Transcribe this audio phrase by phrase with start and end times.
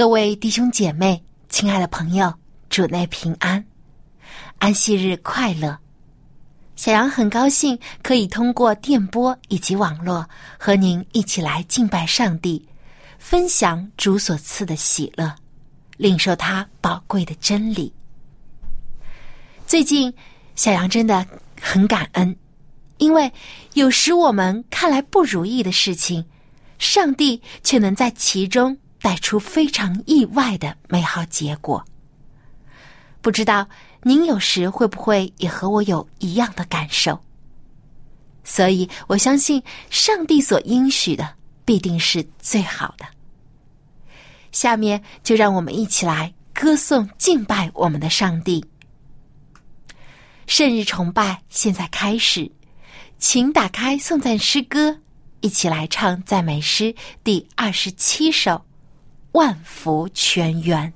[0.00, 2.32] 各位弟兄姐妹，亲爱的朋友，
[2.70, 3.62] 主内平安，
[4.56, 5.78] 安息日快乐。
[6.74, 10.26] 小杨很高兴可以通过电波以及网络
[10.58, 12.66] 和您一起来敬拜上帝，
[13.18, 15.36] 分享主所赐的喜乐，
[15.98, 17.92] 领受他宝贵的真理。
[19.66, 20.10] 最近，
[20.56, 21.26] 小杨真的
[21.60, 22.34] 很感恩，
[22.96, 23.30] 因为
[23.74, 26.24] 有时我们看来不如意的事情，
[26.78, 28.74] 上帝却能在其中。
[29.00, 31.84] 带出非常意外的美好结果。
[33.20, 33.68] 不知道
[34.02, 37.20] 您有时会不会也和我有一样的感受？
[38.44, 41.34] 所以我相信上帝所应许的
[41.64, 43.04] 必定是最好的。
[44.52, 48.64] 下面就让我们一起来歌颂敬拜我们的上帝。
[50.46, 52.50] 圣日崇拜现在开始，
[53.18, 54.98] 请打开颂赞诗歌，
[55.40, 56.92] 一起来唱赞美诗
[57.22, 58.64] 第二十七首。
[59.32, 60.92] 万福全圆。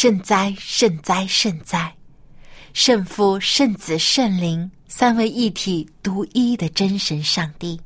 [0.00, 1.92] 圣哉，圣哉，圣哉！
[2.72, 7.80] 圣父、圣子、圣灵三位一体、独一的真神上帝，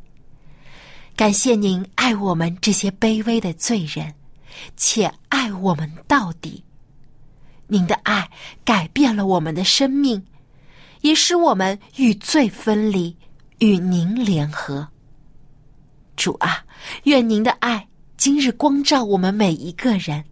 [1.16, 4.12] 感谢您爱我们这些卑微的罪人，
[4.76, 6.62] 且爱我们到底。
[7.66, 8.30] 您的爱
[8.62, 10.22] 改变了我们的生命，
[11.00, 13.16] 也使我们与罪分离，
[13.60, 14.86] 与您联合。
[16.14, 16.62] 主啊，
[17.04, 20.22] 愿您的爱今日光照我们每一个人。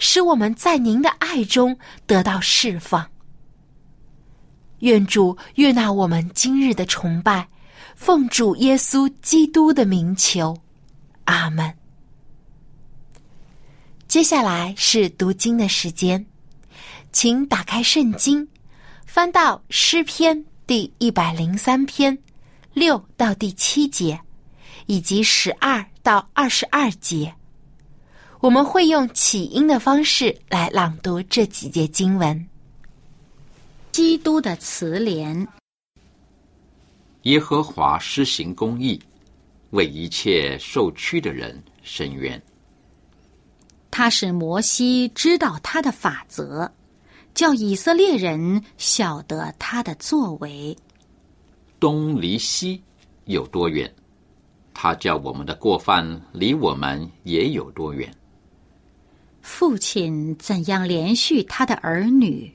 [0.00, 3.08] 使我们在您的爱中得到释放。
[4.80, 7.46] 愿主悦纳我们今日的崇拜，
[7.94, 10.56] 奉主耶稣基督的名求，
[11.26, 11.72] 阿门。
[14.08, 16.24] 接下来是读经的时间，
[17.12, 18.48] 请打开圣经，
[19.04, 22.16] 翻到诗篇第一百零三篇
[22.72, 24.18] 六到第七节，
[24.86, 27.32] 以及十二到二十二节。
[28.40, 32.48] 我们会用起音的方式来朗读这几节经文。
[33.92, 35.46] 基督的慈怜，
[37.22, 38.98] 耶和华施行公义，
[39.72, 42.40] 为一切受屈的人伸冤。
[43.90, 46.70] 他使摩西知道他的法则，
[47.34, 50.74] 叫以色列人晓得他的作为。
[51.78, 52.82] 东离西
[53.26, 53.92] 有多远？
[54.72, 58.10] 他叫我们的过犯离我们也有多远？
[59.42, 62.52] 父亲怎样连续他的儿女，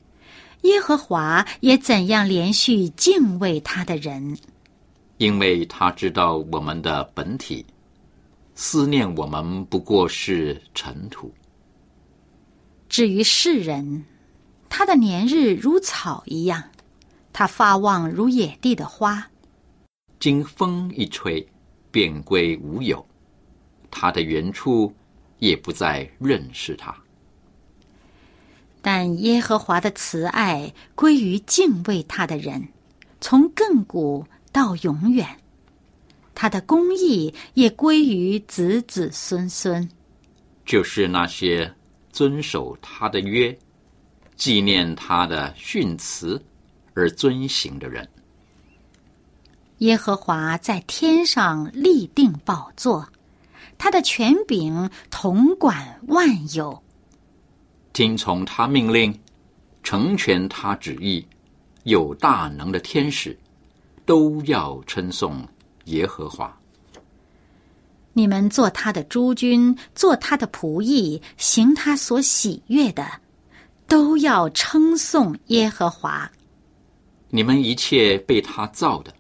[0.62, 4.38] 耶和华也怎样连续敬畏他的人。
[5.18, 7.66] 因为他知道我们的本体，
[8.54, 11.34] 思念我们不过是尘土。
[12.90, 14.04] 至于世人，
[14.70, 16.64] 他的年日如草一样，
[17.34, 19.26] 他发旺如野地的花。
[20.20, 21.46] 经风一吹，
[21.92, 23.06] 便归无有。
[23.90, 24.94] 他的原处
[25.45, 26.95] 也不再认识他。
[28.81, 32.68] 但耶和华的慈爱归于敬畏他的人，
[33.21, 35.27] 从亘古到永远。
[36.33, 39.88] 他的公义也归于子子孙孙。
[40.65, 41.71] 就是那些
[42.12, 43.57] 遵守他的约、
[44.36, 46.44] 纪念他的训词
[46.94, 48.07] 而遵行的人。
[49.80, 53.07] 耶和华在天上立定宝座，
[53.77, 56.81] 他的权柄统管万有。
[57.94, 59.18] 听从他命令，
[59.83, 61.25] 成全他旨意，
[61.83, 63.38] 有大能的天使，
[64.06, 65.48] 都要称颂
[65.86, 66.56] 耶和华。
[68.13, 73.06] 你们做他的诸君，做他的仆役，行他所喜悦的，
[73.88, 76.31] 都要称颂耶和华。
[77.30, 79.13] 你们一切被他造的，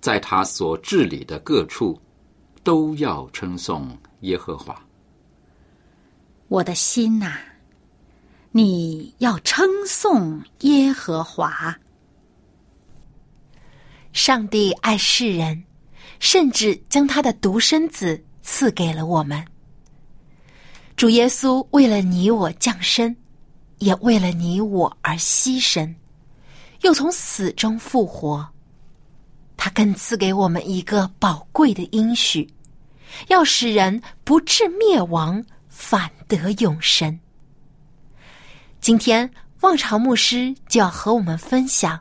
[0.00, 2.00] 在他所治理的各处，
[2.64, 4.74] 都要称颂耶和华。
[6.48, 7.38] 我的心呐、
[8.50, 11.78] 你要称颂耶和华。
[14.12, 15.64] 上帝爱世人，
[16.20, 19.44] 甚至将他的独生子赐给了我们。
[20.96, 23.14] 主耶稣为了你我降生，
[23.78, 25.92] 也为了你我而牺牲，
[26.82, 28.48] 又从死中复活。
[29.56, 32.48] 他更赐给我们一个宝贵的应许，
[33.28, 37.18] 要使人不至灭亡，反得永生。
[38.80, 39.30] 今天，
[39.60, 41.98] 望潮牧师就要和我们分享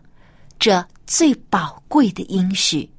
[0.59, 2.89] 这最宝贵的应许。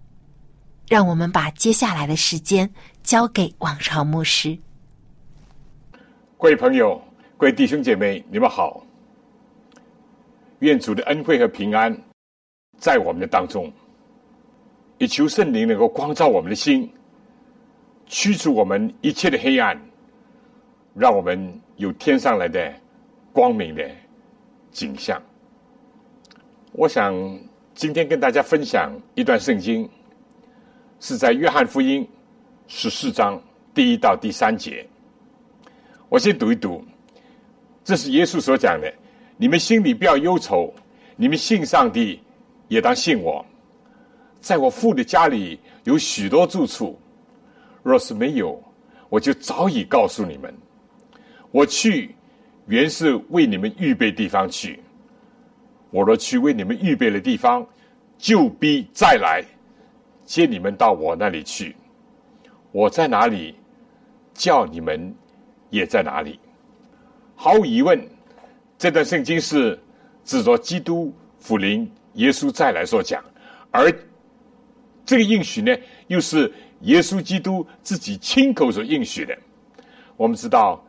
[0.87, 2.71] 让我们把接下来的时间
[3.03, 4.57] 交给望潮牧师。
[6.37, 7.01] 各位朋友、
[7.39, 8.85] 各位弟兄姐妹，你们好！
[10.59, 11.95] 愿主的恩惠和平安
[12.79, 13.73] 在我们的当中，
[14.99, 16.91] 也求圣灵能够光照我们的心，
[18.07, 19.81] 驱除我们一切的黑暗，
[20.95, 22.73] 让我们有天上来的
[23.33, 23.89] 光明的
[24.71, 25.21] 景象。
[26.73, 27.15] 我想
[27.75, 29.89] 今天跟大家分享一段圣经，
[31.01, 32.07] 是在约翰福音
[32.67, 33.41] 十四章
[33.73, 34.87] 第一到第三节。
[36.09, 36.85] 我先读一读，
[37.83, 38.93] 这是耶稣所讲的
[39.37, 40.73] ：“你们心里不要忧愁，
[41.17, 42.21] 你们信上帝，
[42.69, 43.45] 也当信我。
[44.41, 46.99] 在我父的家里有许多住处，
[47.85, 48.61] 若是没有，
[49.09, 50.53] 我就早已告诉你们。
[51.53, 52.13] 我去，
[52.67, 54.81] 原是为你们预备地方去。
[55.93, 57.65] 我若去为你们预备的地方，
[58.19, 59.45] 就必再来
[60.25, 61.77] 接你们到我那里去。
[62.73, 63.55] 我在哪里，
[64.35, 65.15] 叫你们。”
[65.71, 66.39] 也在哪里？
[67.35, 68.01] 毫无疑问，
[68.79, 69.77] 这段圣经是
[70.25, 73.21] 指着基督复临、耶稣再来所讲，
[73.73, 73.93] 而
[75.05, 75.77] 这个应许呢，
[76.07, 76.53] 又是
[76.85, 79.37] 耶稣基督自己亲口所应许的。
[80.17, 80.83] 我们知道，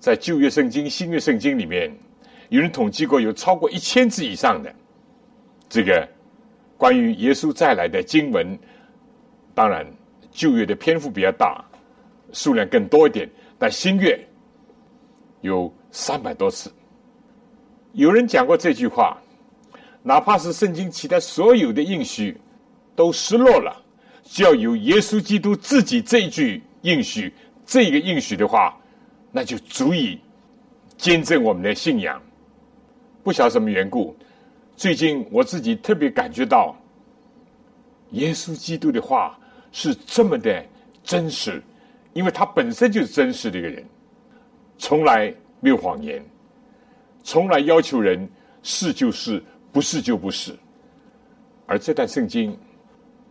[0.00, 1.94] 在旧约圣经、新约圣经里面，
[2.48, 4.74] 有人统计过，有超过一千字以上的
[5.68, 6.08] 这个
[6.76, 8.58] 关于耶稣再来的经文。
[9.54, 9.86] 当然，
[10.30, 11.64] 旧约的篇幅比较大，
[12.32, 13.28] 数量更多一点。
[13.58, 14.18] 但新月
[15.42, 16.72] 有三百多次，
[17.92, 19.16] 有人讲过这句话：
[20.02, 22.36] 哪怕是圣经其他所有的应许
[22.96, 23.83] 都失落了，
[24.24, 27.32] 只要有耶稣基督自己这一句应许，
[27.64, 28.76] 这个应许的话，
[29.30, 30.18] 那就足以
[30.96, 32.20] 见证我们的信仰。
[33.22, 34.16] 不晓什么缘故，
[34.76, 36.74] 最近我自己特别感觉到，
[38.10, 39.38] 耶稣基督的话
[39.72, 40.64] 是这么的
[41.02, 41.62] 真实。
[42.12, 43.84] 因为他本身就是真实的一个人，
[44.78, 46.24] 从来没有谎言，
[47.24, 48.28] 从来要求人
[48.62, 50.56] 是就是，不是就不是。
[51.66, 52.56] 而这段圣经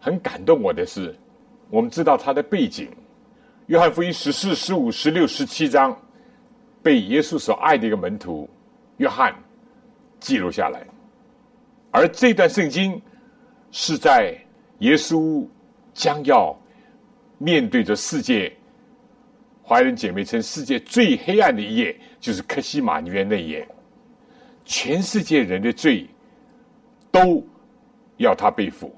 [0.04, 1.16] 很感动我的是，
[1.70, 2.88] 我们知道他的背景，
[3.68, 5.98] 《约翰福音》十四、十五、十六、十七章
[6.82, 8.50] 被耶稣所爱的一个门徒
[8.98, 9.34] 约翰
[10.20, 10.86] 记录下来，
[11.90, 13.02] 而这段圣经
[13.72, 14.38] 是在
[14.80, 15.48] 耶稣
[15.94, 16.54] 将要
[17.38, 18.52] 面对着世界。
[19.62, 23.66] 华人姐妹称世界最黑暗的一页，就是克西马尼园那一页。
[24.66, 26.06] 全世界人的罪
[27.10, 27.42] 都
[28.18, 28.94] 要他背负，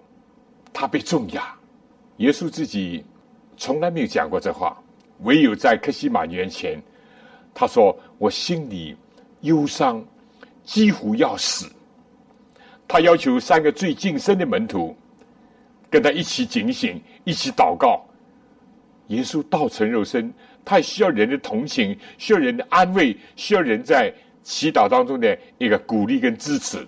[0.75, 1.55] 他被重压。
[2.17, 3.03] 耶稣自己
[3.55, 4.77] 从来没有讲过这话，
[5.21, 6.77] 唯有在克西马尼园前，
[7.53, 8.93] 他说：“我心里
[9.39, 10.05] 忧伤，
[10.65, 11.71] 几乎要死。”
[12.87, 14.95] 他要求三个最近身的门徒
[15.89, 18.05] 跟他一起警醒，一起祷告。
[19.07, 20.33] 耶稣道成肉身，
[20.65, 24.13] 他也需要人的同情，需要人的安慰，需要人在
[24.43, 26.85] 祈祷当中的一个鼓励跟支持。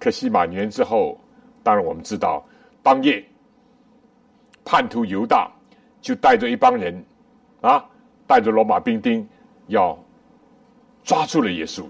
[0.00, 1.18] 可惜马年之后，
[1.62, 2.46] 当然我们知道，
[2.88, 3.22] 当夜
[4.64, 5.52] 叛徒犹大
[6.00, 7.04] 就带着一帮人
[7.60, 7.84] 啊，
[8.26, 9.28] 带着罗马兵丁
[9.66, 9.94] 要
[11.04, 11.84] 抓住了耶稣。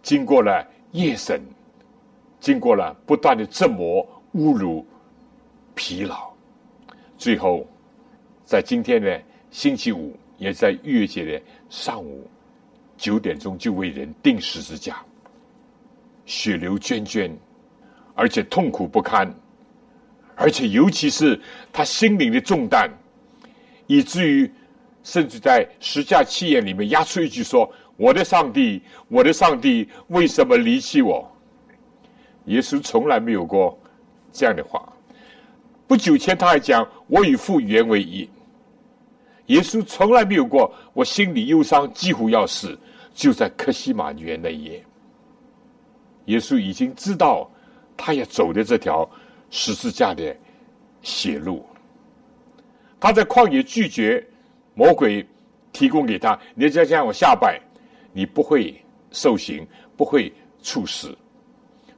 [0.00, 1.38] 经过了夜审，
[2.40, 4.86] 经过了不断的折磨、侮辱、
[5.74, 6.32] 疲劳，
[7.18, 7.66] 最后。
[8.42, 12.26] 在今天的星期五，也在逾越节的上午
[12.96, 15.04] 九点钟，就为人钉十字架，
[16.24, 17.30] 血流涓涓，
[18.14, 19.30] 而且痛苦不堪，
[20.34, 21.40] 而且尤其是
[21.72, 22.90] 他心灵的重担，
[23.86, 24.50] 以至于
[25.02, 31.30] 甚至在十架七言里面压出一句说：“我的上帝，我的上帝，为什么离弃我？”
[32.46, 33.78] 耶稣从来没有过
[34.32, 34.92] 这样的话。
[35.86, 38.28] 不久前他还讲：“我与父原为一。”
[39.46, 42.78] 耶稣从来没有过，我心里忧伤，几乎要死，
[43.12, 44.82] 就在克西马园那夜。
[46.26, 47.50] 耶稣已经知道，
[47.96, 49.08] 他要走的这条
[49.52, 50.36] 十字架的
[51.02, 51.64] 血路。
[52.98, 54.26] 他在旷野拒绝
[54.74, 55.24] 魔鬼
[55.72, 57.60] 提供给他，你再向我下拜，
[58.12, 58.74] 你不会
[59.12, 59.64] 受刑，
[59.96, 61.16] 不会处死，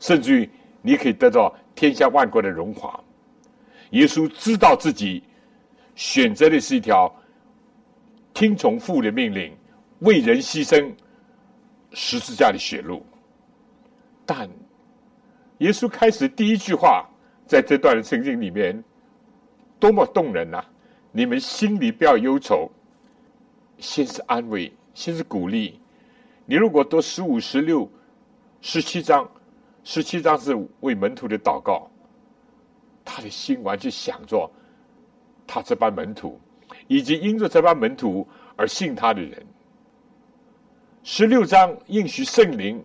[0.00, 0.50] 甚至于
[0.82, 3.02] 你可以得到天下万国的荣华。
[3.92, 5.22] 耶稣知道自己
[5.94, 7.10] 选择的是一条。
[8.36, 9.56] 听从父的命令，
[10.00, 10.92] 为人牺牲，
[11.92, 13.06] 十字架的血路。
[14.26, 14.50] 但
[15.58, 17.08] 耶稣开始第一句话，
[17.46, 18.82] 在这段圣经里面，
[19.78, 20.64] 多么动人呐！
[21.12, 22.70] 你们心里不要忧愁，
[23.78, 25.80] 先是安慰，先是鼓励。
[26.46, 27.88] 你如果读十五、十六、
[28.60, 29.30] 十七章，
[29.82, 31.90] 十七章是为门徒的祷告，
[33.04, 34.50] 他的心完全想着
[35.46, 36.40] 他这班门徒。
[36.88, 39.46] 以及因着这班门徒而信他的人，
[41.02, 42.82] 十六章应许圣灵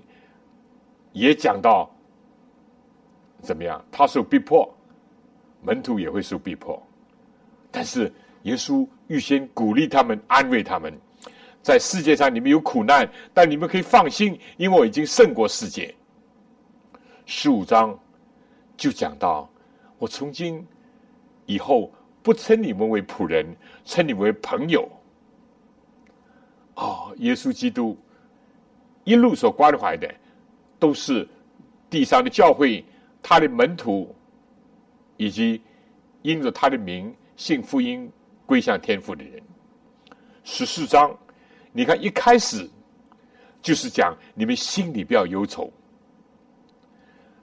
[1.12, 1.90] 也讲到
[3.42, 3.84] 怎么样？
[3.92, 4.72] 他受逼迫，
[5.62, 6.82] 门徒也会受逼迫，
[7.72, 8.12] 但是
[8.44, 10.94] 耶稣预先鼓励他们，安慰他们，
[11.62, 15.94] 在世界上你们有苦难，但你们可以放心，因为我已经胜过世界。
[17.26, 17.98] 十五章
[18.76, 19.50] 就讲到，
[19.98, 20.66] 我从今
[21.46, 21.92] 以后。
[22.22, 23.46] 不称你们为仆人，
[23.86, 24.88] 称你们为朋友。
[26.76, 27.98] 哦，耶稣基督
[29.06, 30.14] 一路所关怀的，
[30.78, 31.26] 都是
[31.90, 32.84] 地上的教会，
[33.22, 34.16] 他的门徒，
[35.18, 35.62] 以及
[36.22, 38.12] 因着他的名信福音
[38.46, 39.42] 归向天父的人。
[40.44, 41.16] 十四章，
[41.72, 42.68] 你看一开始
[43.62, 45.72] 就是讲你们心里不要忧愁。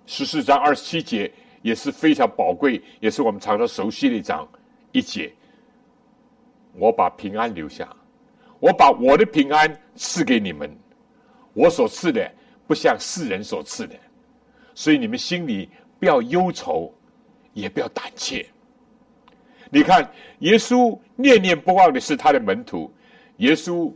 [0.06, 4.48] 十四章二十七节也是非常宝贵，也是我们常常熟悉的一章。
[4.92, 5.32] 一节，
[6.74, 7.94] 我把平安留下，
[8.60, 10.74] 我把我的平安赐给你们，
[11.52, 12.32] 我所赐的
[12.66, 13.94] 不像世人所赐的，
[14.76, 15.68] 所以你们心里
[15.98, 16.94] 不要忧愁，
[17.54, 18.46] 也不要胆怯。
[19.70, 20.08] 你看，
[20.40, 22.92] 耶稣念念不忘的是他的门徒，
[23.38, 23.90] 耶稣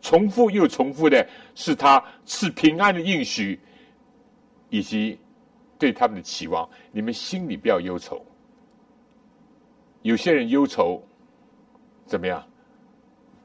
[0.00, 3.60] 重复又重复的是他赐平安的应许，
[4.70, 5.16] 以及
[5.78, 6.68] 对他们的期望。
[6.90, 8.24] 你们心里不要忧愁。
[10.00, 11.00] 有些人忧愁
[12.06, 12.42] 怎么样？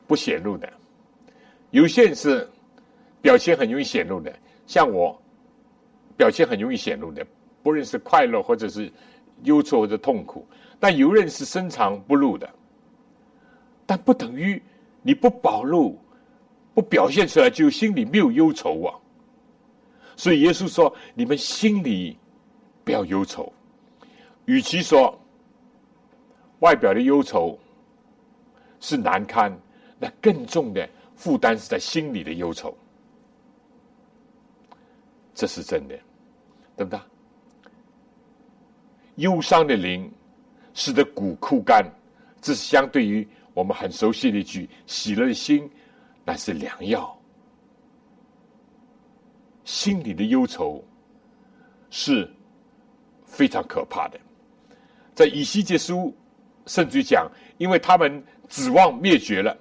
[0.07, 0.67] 不显露的；
[1.71, 2.49] 有些人是
[3.21, 4.33] 表情很容易显露的，
[4.65, 5.21] 像我
[6.17, 7.25] 表现很容易显露的，
[7.63, 8.91] 不论是快乐或者是
[9.43, 10.47] 忧愁或者痛苦。
[10.79, 12.49] 但有人是深藏不露的，
[13.85, 14.61] 但不等于
[15.01, 15.99] 你不暴露、
[16.73, 18.93] 不表现出来，就心里没有忧愁啊。
[20.15, 22.17] 所以耶稣说：“你们心里
[22.83, 23.51] 不要忧愁。”
[24.45, 25.19] 与其说。
[26.59, 27.59] 外表的忧愁
[28.79, 29.55] 是难堪，
[29.99, 32.75] 那更重的负担是在心里的忧愁，
[35.35, 35.99] 这是真的，
[36.75, 36.99] 对不对？
[39.15, 40.11] 忧伤的灵
[40.73, 41.85] 使得骨枯干，
[42.41, 45.69] 这是相对于我们很熟悉的一句：“喜乐的心
[46.25, 47.17] 乃是良药。”
[49.63, 50.83] 心里的忧愁
[51.89, 52.29] 是
[53.23, 54.19] 非常可怕的，
[55.13, 56.15] 在以西结书。
[56.67, 59.55] 甚至于讲，因为他们指望灭绝了，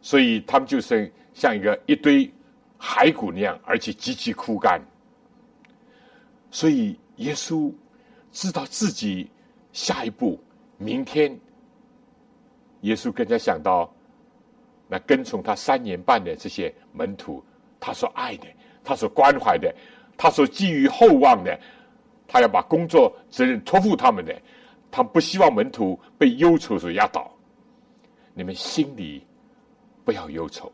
[0.00, 2.32] 所以他们就是像一个一堆
[2.80, 4.80] 骸骨那样，而且极其枯干。
[6.52, 7.72] 所以耶稣
[8.30, 9.28] 知道自己
[9.72, 10.38] 下一步，
[10.76, 11.36] 明天，
[12.82, 13.92] 耶稣更加想到
[14.86, 17.42] 那跟从他三年半的这些门徒，
[17.80, 18.46] 他所爱的，
[18.84, 19.74] 他所关怀的，
[20.16, 21.58] 他所寄予厚望的，
[22.28, 24.38] 他要把工作责任托付他们的，
[24.90, 27.32] 他不希望门徒被忧愁所压倒。
[28.34, 29.26] 你们心里
[30.04, 30.70] 不要忧愁。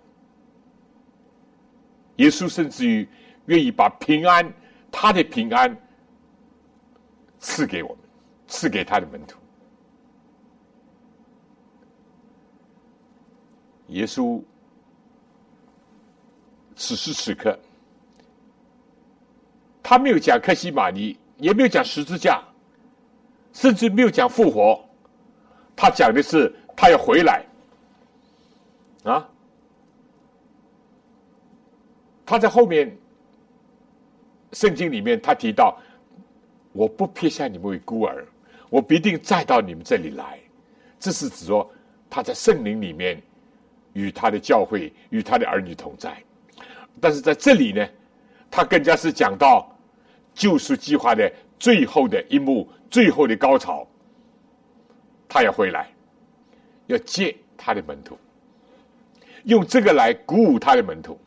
[2.16, 3.08] 耶稣甚至于
[3.47, 4.52] 愿意把平安，
[4.90, 5.76] 他的平安
[7.38, 7.99] 赐给我们，
[8.47, 9.38] 赐给他的门徒。
[13.88, 14.42] 耶稣
[16.76, 17.59] 此时此刻，
[19.83, 22.42] 他没有讲克西玛尼，也没有讲十字架，
[23.52, 24.85] 甚至没有讲复活，
[25.75, 27.47] 他讲的是他要回来
[29.04, 29.26] 啊。
[32.26, 32.95] 他在后面
[34.52, 35.78] 圣经里面，他提到
[36.73, 38.26] ：“我不撇下你们为孤儿，
[38.71, 40.38] 我必定再到你们这里来。”
[40.99, 41.71] 这是指说
[42.11, 43.23] 他在圣灵里面
[43.93, 46.17] 与他的教会、与他的儿女同在。
[47.00, 47.87] 但是在这里呢，
[48.50, 49.71] 他更加是讲到
[50.35, 53.87] 救赎计划的最后的一幕、最后的高潮。
[55.28, 55.93] 他要回来，
[56.87, 58.19] 要接他的门徒，
[59.45, 61.21] 用这个来鼓舞他的门徒。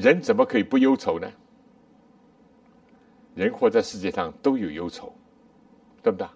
[0.00, 1.28] 人怎么可以不忧愁呢？
[3.34, 5.12] 人活在世界上都有忧愁，
[6.02, 6.26] 对不对？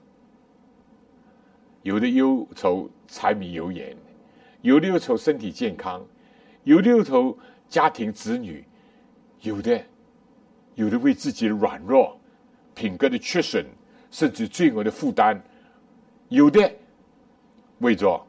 [1.82, 3.96] 有的忧愁柴米油盐，
[4.62, 6.04] 有的忧愁身体健康，
[6.64, 7.36] 有的忧愁
[7.68, 8.64] 家庭子女，
[9.40, 9.80] 有的
[10.74, 12.16] 有的为自己的软弱、
[12.74, 13.64] 品格的缺损，
[14.10, 15.40] 甚至罪恶的负担，
[16.28, 16.72] 有的
[17.78, 18.24] 为着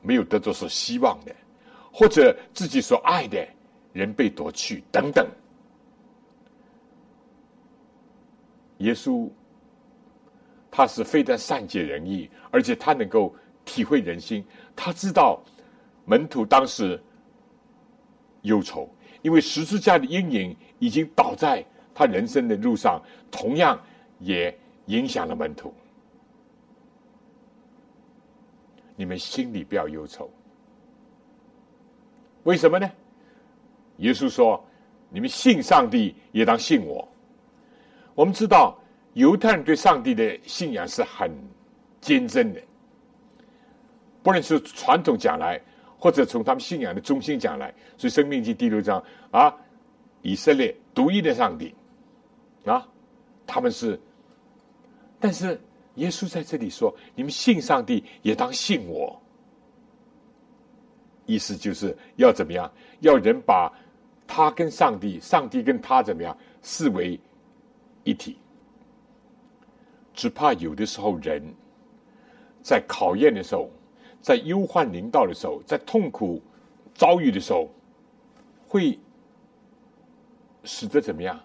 [0.00, 1.34] 没有得着所希望的，
[1.92, 3.46] 或者自己所爱的。
[3.96, 5.26] 人被夺去，等等。
[8.78, 9.26] 耶稣，
[10.70, 13.34] 他是非但善解人意，而且他能够
[13.64, 14.44] 体会人心。
[14.76, 15.40] 他知道
[16.04, 17.02] 门徒当时
[18.42, 18.86] 忧愁，
[19.22, 23.80] 因为十字架的阴影已经倒在他人生的路上，同样
[24.18, 24.54] 也
[24.88, 25.72] 影响了门徒。
[28.94, 30.30] 你们心里不要忧愁，
[32.44, 32.90] 为什么呢？
[33.98, 34.62] 耶稣说
[35.08, 37.06] ：“你们信上帝，也当信我。”
[38.14, 38.78] 我们知道，
[39.14, 41.30] 犹太人对上帝的信仰是很
[42.00, 42.60] 坚贞的。
[44.22, 45.60] 不论是传统讲来，
[45.98, 49.54] 或者从他们信仰的中心讲来，所以《生命记》第六章啊，
[50.22, 51.74] 以色列独一的上帝
[52.64, 52.86] 啊，
[53.46, 54.00] 他们是。
[55.20, 55.60] 但是
[55.94, 59.18] 耶稣在这里说：“你们信上帝，也当信我。”
[61.26, 62.70] 意思就是要怎么样？
[63.00, 63.72] 要人把。
[64.26, 66.36] 他跟上帝，上帝跟他怎么样？
[66.62, 67.18] 视为
[68.04, 68.38] 一体。
[70.12, 71.42] 只怕有的时候，人
[72.62, 73.70] 在考验的时候，
[74.20, 76.42] 在忧患临到的时候，在痛苦
[76.94, 77.68] 遭遇的时候，
[78.66, 78.98] 会
[80.64, 81.38] 使得怎么样？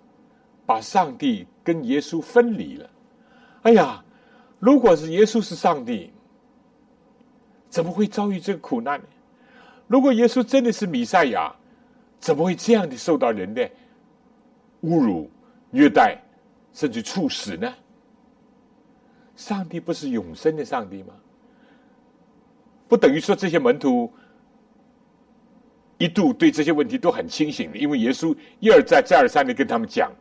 [0.66, 2.90] 把上帝跟耶稣分离了。
[3.64, 4.04] 哎呀，
[4.58, 6.12] 如果是耶稣是上帝，
[7.70, 9.06] 怎么会遭遇这个苦难呢？
[9.88, 11.54] 如果耶稣真的是弥赛亚？
[12.22, 13.68] 怎么会这样的受到人的
[14.84, 15.30] 侮辱、
[15.72, 16.22] 虐待，
[16.72, 17.74] 甚至处死呢？
[19.36, 21.16] 上帝不是永生的上帝吗？
[22.88, 24.12] 不等于说这些门徒
[25.98, 30.12] 一度对这些问题都很清醒的，因为耶稣一而再、再而三的跟他们讲。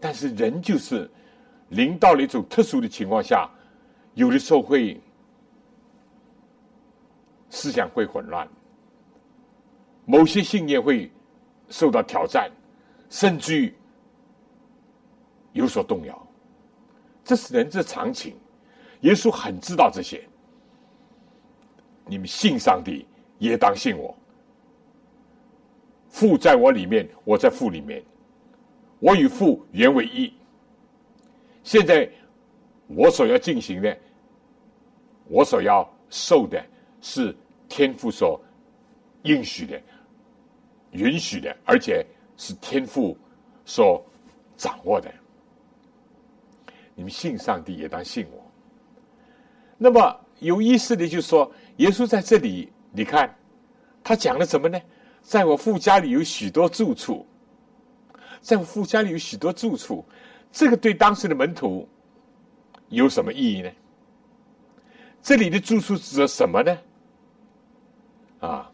[0.00, 1.08] 但是人就是
[1.68, 3.46] 临到了一种特殊的情况下，
[4.14, 4.98] 有的时候会
[7.50, 8.48] 思想会混乱，
[10.06, 11.10] 某些信念会。
[11.72, 12.52] 受到挑战，
[13.08, 13.74] 甚至于
[15.54, 16.28] 有所动摇，
[17.24, 18.36] 这是人之常情。
[19.00, 20.22] 耶稣很知道这些。
[22.04, 23.06] 你们信上帝，
[23.38, 24.14] 也当信我。
[26.10, 28.04] 父在我里面，我在父里面，
[28.98, 30.30] 我与父原为一。
[31.64, 32.06] 现在
[32.86, 33.98] 我所要进行的，
[35.26, 36.62] 我所要受的，
[37.00, 37.34] 是
[37.66, 38.38] 天父所
[39.22, 39.80] 应许的。
[40.92, 43.16] 允许的，而且是天父
[43.64, 44.02] 所
[44.56, 45.12] 掌握的。
[46.94, 48.42] 你们信上帝，也当信我。
[49.78, 53.34] 那么有意思的，就是说，耶稣在这里，你看
[54.04, 54.80] 他讲了什么呢？
[55.22, 57.26] 在我父家里有许多住处，
[58.40, 60.04] 在我父家里有许多住处。
[60.50, 61.88] 这个对当时的门徒
[62.88, 63.70] 有什么意义呢？
[65.22, 66.78] 这里的住处指的什么呢？
[68.40, 68.70] 啊，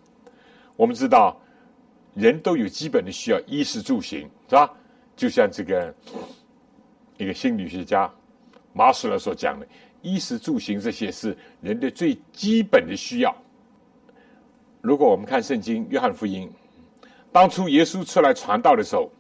[0.75, 1.41] 我们知道。
[2.19, 4.75] 人都有基本的需要，衣食住行，是吧？
[5.15, 5.95] 就像这个
[7.17, 8.13] 一个心理学家
[8.73, 9.67] 马斯洛所讲的，
[10.03, 13.35] 衣食住行这些是人的最基本的需要。
[14.81, 16.51] 如果我们看圣经《约翰福音》，
[17.33, 19.11] 当初耶稣出来传道的时候，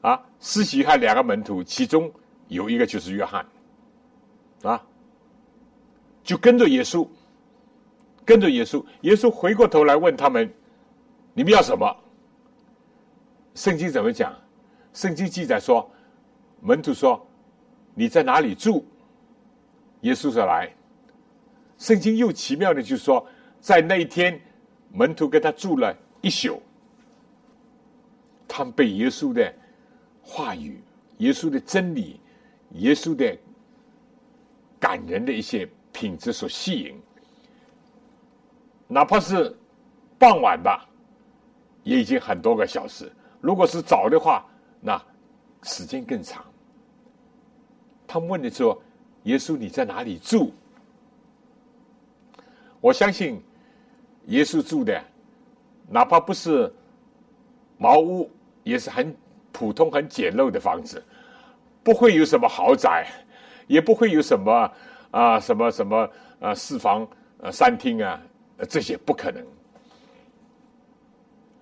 [0.00, 2.10] 啊，施洗还两个门徒，其中
[2.48, 3.44] 有一个就是约翰，
[4.62, 4.80] 啊，
[6.22, 7.06] 就跟着耶稣，
[8.24, 8.84] 跟着耶稣。
[9.02, 10.48] 耶稣回过头来问他们
[11.36, 11.94] ：“你们要什么？”
[13.54, 14.34] 圣经怎么讲？
[14.94, 15.86] 圣经记载说，
[16.62, 17.26] 门徒说
[17.94, 18.82] ：“你在哪里住？”
[20.00, 20.72] 耶稣说：“来。”
[21.76, 23.26] 圣经又奇妙的就说，
[23.60, 24.40] 在那一天，
[24.90, 26.62] 门徒跟他住了一宿，
[28.48, 29.54] 他们被耶稣的
[30.22, 30.80] 话语、
[31.18, 32.18] 耶稣的真理、
[32.70, 33.36] 耶稣的
[34.80, 36.98] 感人的一些品质所吸引，
[38.88, 39.54] 哪怕是
[40.18, 40.88] 傍晚吧，
[41.86, 43.10] 也已经很多个小时。
[43.40, 44.44] 如果是早的话，
[44.80, 45.00] 那
[45.62, 46.44] 时间更长。
[48.08, 48.76] 他问的说
[49.22, 50.52] ：“耶稣，你在哪里住？”
[52.82, 53.40] 我相信，
[54.26, 55.00] 耶稣住的，
[55.88, 56.72] 哪怕不是
[57.78, 58.28] 茅屋，
[58.64, 59.16] 也是很
[59.52, 61.00] 普通、很简陋的房子，
[61.84, 63.06] 不会有什么豪宅，
[63.68, 64.72] 也不会有什么
[65.12, 67.06] 啊什么什么啊四房
[67.38, 68.20] 呃三厅啊，
[68.68, 69.46] 这些不可能。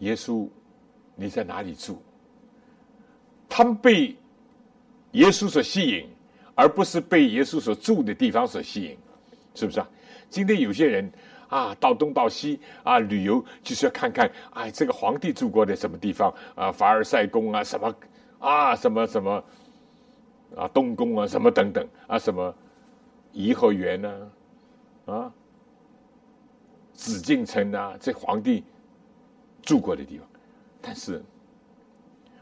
[0.05, 0.49] 耶稣，
[1.17, 2.01] 你在哪里住？
[3.49, 4.15] 他们被
[5.13, 6.07] 耶稣所吸引，
[6.55, 8.99] 而不是被耶稣所住的地方所吸引，
[9.55, 9.89] 是不是啊？
[10.29, 11.11] 今天有些人
[11.49, 17.95] 啊，到东到西啊旅游，就是要看看哎，这个皇帝住过的什么地方啊，凡尔赛宫啊，什么
[18.41, 19.45] 啊，什么什么
[20.57, 22.55] 啊，东宫啊，什么等等啊，什么
[23.33, 24.31] 颐和园呢，
[25.07, 25.33] 啊，
[26.93, 28.65] 紫禁城啊，这皇帝
[29.65, 30.27] 住过的地方，
[30.81, 31.23] 但是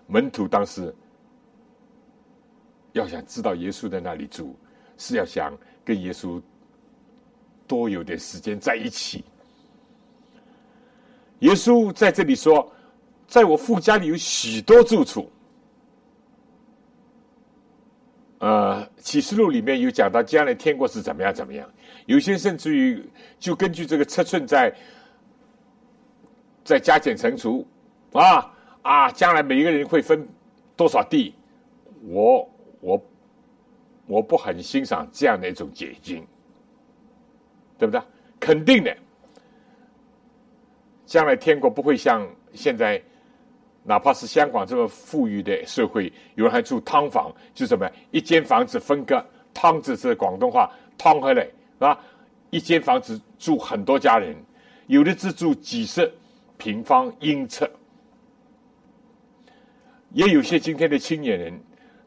[0.06, 0.94] 门徒当时
[2.92, 4.56] 要想知道耶稣在那里住，
[4.98, 6.42] 是要想跟耶稣。
[7.64, 9.24] 多有点时间在一起。
[11.38, 12.70] 耶稣在这里说
[13.26, 15.30] ：“在我父家里有许多住处。”
[18.40, 21.66] 呃，启示录里面有讲到将来天国是怎么样怎么样。
[22.04, 23.02] 有些甚至于
[23.38, 24.74] 就根据这个尺寸在
[26.64, 27.66] 再加减乘除
[28.12, 30.28] 啊啊，将来每一个人会分
[30.76, 31.34] 多少地？
[32.04, 32.48] 我
[32.80, 33.02] 我
[34.06, 36.24] 我不很欣赏这样的一种解经。
[37.78, 38.00] 对不对？
[38.38, 38.96] 肯定的。
[41.04, 43.02] 将来天国不会像现在，
[43.82, 51.44] 哪怕是香港这么富裕的社会，有人还住汤房，就什么一间房子分割汤子是广东话汤回来
[51.80, 51.98] 啊，
[52.50, 54.36] 一间房子住很多家人，
[54.86, 56.08] 有的只住几十
[56.62, 57.68] 平方英尺，
[60.10, 61.60] 也有些今天的青年人，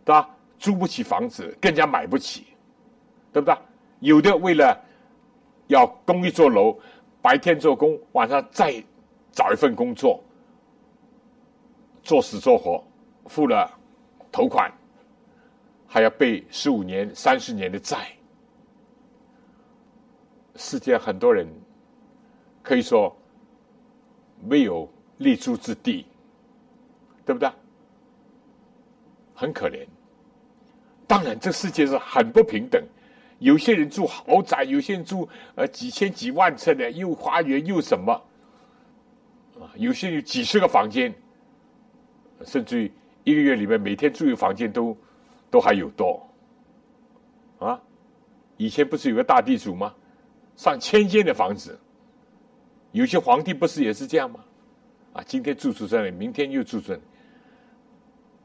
[0.06, 0.30] 对吧？
[0.58, 2.46] 租不起房子，更加买不起，
[3.34, 3.58] 对不对？
[4.00, 4.82] 有的为了。
[5.68, 6.80] 要供一座楼，
[7.24, 8.72] 白天做工，晚上再
[9.32, 10.24] 找一份工作，
[12.04, 12.86] 做死做活，
[13.26, 13.68] 付了
[14.32, 14.72] 头款，
[15.88, 18.16] 还要背十五年、三十年的债。
[20.56, 21.48] 世界很多人
[22.62, 23.18] 可以说
[24.44, 26.06] 没有立足之地，
[27.26, 27.50] 对不对？
[29.34, 29.86] 很可怜。
[31.08, 32.84] 当然，这世界是很不平等。
[33.40, 38.14] 有些人住豪宅，有些人住呃几千几万尺的，又花园又什么，
[39.60, 41.14] 啊，有些有几十个房间，
[42.46, 42.92] 甚至于
[43.24, 44.98] 一个月里面每天住一个房间都
[45.52, 46.28] 都还有多，
[47.60, 47.80] 啊，
[48.58, 49.94] 以前不是有个大地主吗？
[50.56, 51.78] 上千间的房子，
[52.96, 54.40] 有些皇帝不是也是这样吗？
[55.12, 57.02] 啊，今天住住这里，明天又住这里。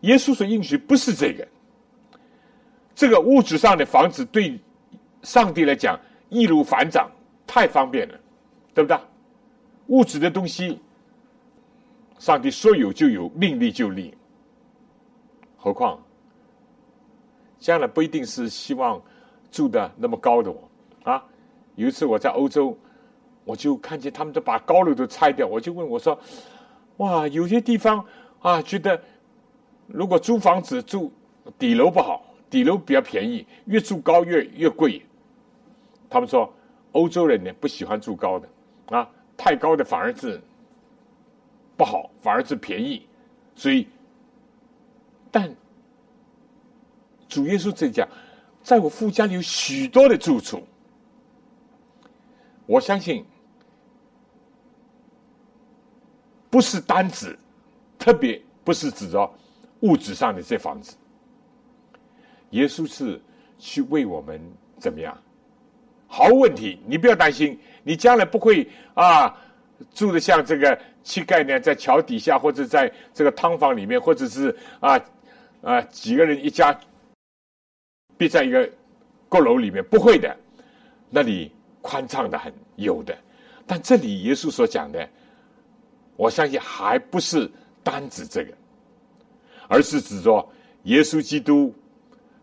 [0.01, 1.47] 耶稣所应许不是这个，
[2.97, 4.59] 这个物质上的房子对。
[5.23, 7.09] 上帝来讲，易如反掌，
[7.47, 8.19] 太方便了，
[8.75, 8.99] 对不对？
[9.89, 10.81] 物质的东西，
[12.19, 14.15] 上帝说有就有，命立就立。
[15.59, 16.03] 何况，
[17.59, 19.01] 将来不一定是希望
[19.53, 20.69] 住的那么高的我
[21.05, 21.23] 啊。
[21.77, 22.77] 有一次我在欧洲，
[23.45, 26.19] 我就看见他们都把高楼都拆掉，我就问我说
[26.99, 28.05] ：“哇，有些地方
[28.41, 29.01] 啊，觉得
[29.87, 31.13] 如果租房子住
[31.59, 35.03] 底楼不好，底楼比较便宜，越住高越越贵。”
[36.09, 36.53] 他们说，
[36.93, 38.49] 欧洲人呢不喜欢住高的，
[38.97, 40.41] 啊，太高的反而是
[41.77, 43.07] 不好，反而是便宜。
[43.55, 43.87] 所以，
[45.31, 45.55] 但
[47.29, 48.09] 主耶稣这讲，
[48.63, 50.63] 在我父家里有许多的住处，
[52.71, 53.25] 我相信
[56.49, 57.37] 不是单指，
[57.99, 59.29] 特别不是指着
[59.81, 60.97] 物质上的这房子。
[62.51, 63.21] 耶稣是
[63.59, 64.41] 去为我们。
[64.79, 65.15] 怎么样？
[66.07, 69.37] 毫无问题，你不要担心，你将来不会啊
[69.93, 74.99] 住的像这个乞丐呢，在桥底下或者在这个汤房里面，或者是啊
[75.61, 76.75] 啊几个人一家
[78.17, 78.67] 闭在一个
[79.29, 80.35] 阁楼里面，不会的，
[81.11, 83.17] 那里宽敞的很，有的。
[83.67, 85.09] 但这里耶稣所讲的，
[86.17, 87.51] 我相信还不是
[87.83, 88.53] 单指这个，
[89.69, 90.47] 而是指着
[90.85, 91.73] 耶稣基督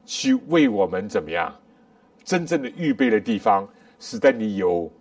[0.06, 1.54] 去为我们怎么样？
[2.23, 3.67] 真正的预备的地方，
[4.00, 4.91] 使得你有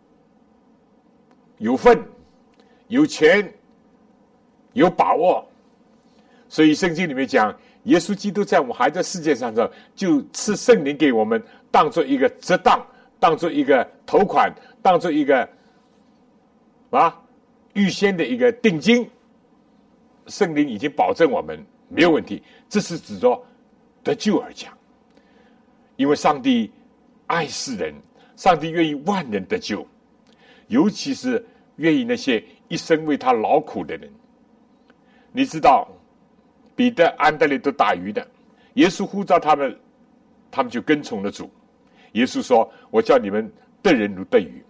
[1.59, 2.01] 有份、
[2.89, 3.53] 有权、
[4.75, 5.45] 有把握。
[6.49, 7.53] 所以圣经里面讲，
[7.85, 12.85] 耶稣基督在我们还在世界上的时候，就赐圣灵给我们，当做一个折当，
[13.19, 14.53] 当做一个头款，
[14.83, 15.49] 当做一个
[16.91, 17.23] 啊
[17.75, 19.09] 预先的一个定金。
[20.27, 23.41] 圣灵已经保证我们没有问题，这是指着
[24.03, 24.73] 得救而讲，
[25.97, 26.71] 因为上帝。
[27.29, 27.93] 爱世人，
[28.37, 29.85] 上帝愿意万人得救，
[30.69, 34.09] 尤其是愿意那些一生为他劳苦的人。
[35.33, 35.89] 你知道，
[36.77, 38.25] 彼得、安德烈都打鱼的，
[38.75, 39.77] 耶稣呼召他们，
[40.53, 41.51] 他们就跟从了主。
[42.17, 43.51] 耶稣说：“我叫你们
[43.83, 44.65] 得人如得鱼。”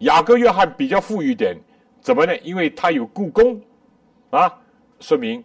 [0.00, 1.56] 雅各、约翰比较富裕点，
[2.00, 2.36] 怎么呢？
[2.38, 3.60] 因为他有故宫
[4.30, 4.56] 啊，
[5.00, 5.42] 说明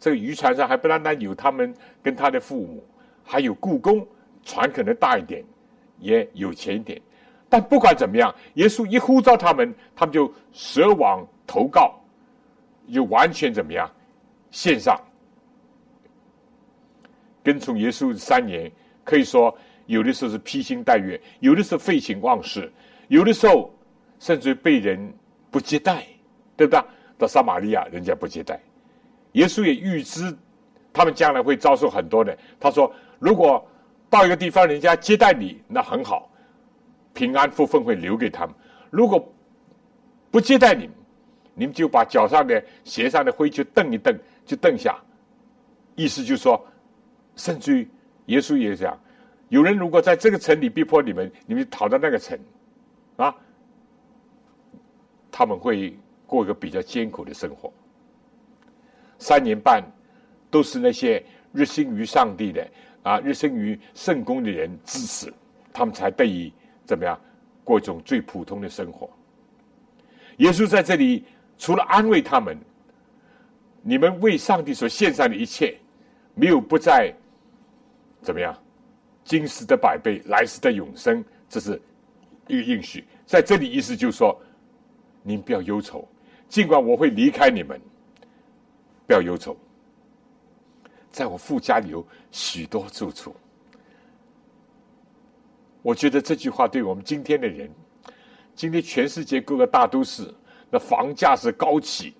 [0.00, 2.84] 这个渔船上还不单单有他们跟他的父母。
[3.30, 4.04] 还有故宫，
[4.42, 5.44] 船可能大一点，
[5.98, 6.98] 也有钱一点，
[7.48, 11.94] 但不管怎么样，耶稣一呼召他们，他们就舍往投告，
[12.90, 13.88] 就完全怎么样，
[14.50, 14.98] 献上，
[17.44, 18.72] 跟从耶稣三年，
[19.08, 22.70] 可以说有的时候是披星戴月，有的时候废寝忘食，
[23.08, 23.74] 有的时候
[24.18, 25.10] 甚至被人
[25.50, 26.04] 不接待，
[26.58, 26.84] 对不对？
[27.16, 28.60] 到撒玛利亚，人家不接待，
[29.32, 30.36] 耶稣也预知
[30.92, 32.92] 他们将来会遭受很多的，他说。
[33.20, 33.68] 如果
[34.08, 36.30] 到一个地方，人家接待你，那很好，
[37.14, 38.54] 平安福分会留给他们。
[38.90, 39.18] 如果
[40.30, 40.88] 不接待你，
[41.52, 44.16] 你们就把脚上的鞋上的灰就蹬一蹬，
[44.46, 44.96] 就蹬下。
[45.96, 46.64] 意思就是说，
[47.34, 47.88] 甚至于
[48.28, 48.98] 耶稣也讲，
[49.50, 52.38] 有人如果在这个城里逼迫你们，你们逃到那个城，
[53.16, 53.34] 啊，
[55.30, 55.94] 他们会
[56.26, 57.70] 过一个比较艰苦的生活。
[59.18, 59.84] 三年半
[60.50, 62.66] 都是那些热心于上帝的。
[63.04, 65.32] 啊，日心于圣公的人支持，
[65.72, 66.52] 他们才得以
[66.84, 67.18] 怎么样
[67.64, 69.08] 过一种最普通的生活。
[70.38, 71.24] 耶稣在这里
[71.56, 72.58] 除了安慰他们，
[73.80, 75.78] 你们为上帝所献上的一切，
[76.34, 77.14] 没有不在
[78.28, 78.54] 怎么样，
[79.24, 81.80] 今世的百倍，来世的永生，这是
[82.46, 83.02] 一个应许。
[83.24, 84.38] 在这里意思就是说，
[85.22, 86.06] 您不要忧愁，
[86.46, 87.80] 尽管我会离开你们，
[89.06, 89.56] 不要忧愁。
[91.10, 93.34] 在我父家里有许多住处，
[95.80, 97.70] 我觉得这句话对我们今天的人，
[98.54, 100.30] 今天全世界各个大都市，
[100.68, 102.12] 那房价是高起，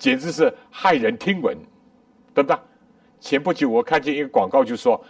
[0.00, 1.56] 简直是骇人听闻，
[2.34, 2.58] 对不对？
[3.20, 5.04] 前不久我看见一个广告，就说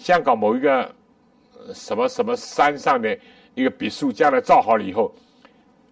[0.00, 0.94] 香港某一个
[1.74, 3.16] 什么什么山上的
[3.54, 5.14] 一个别墅，将来造好了以后，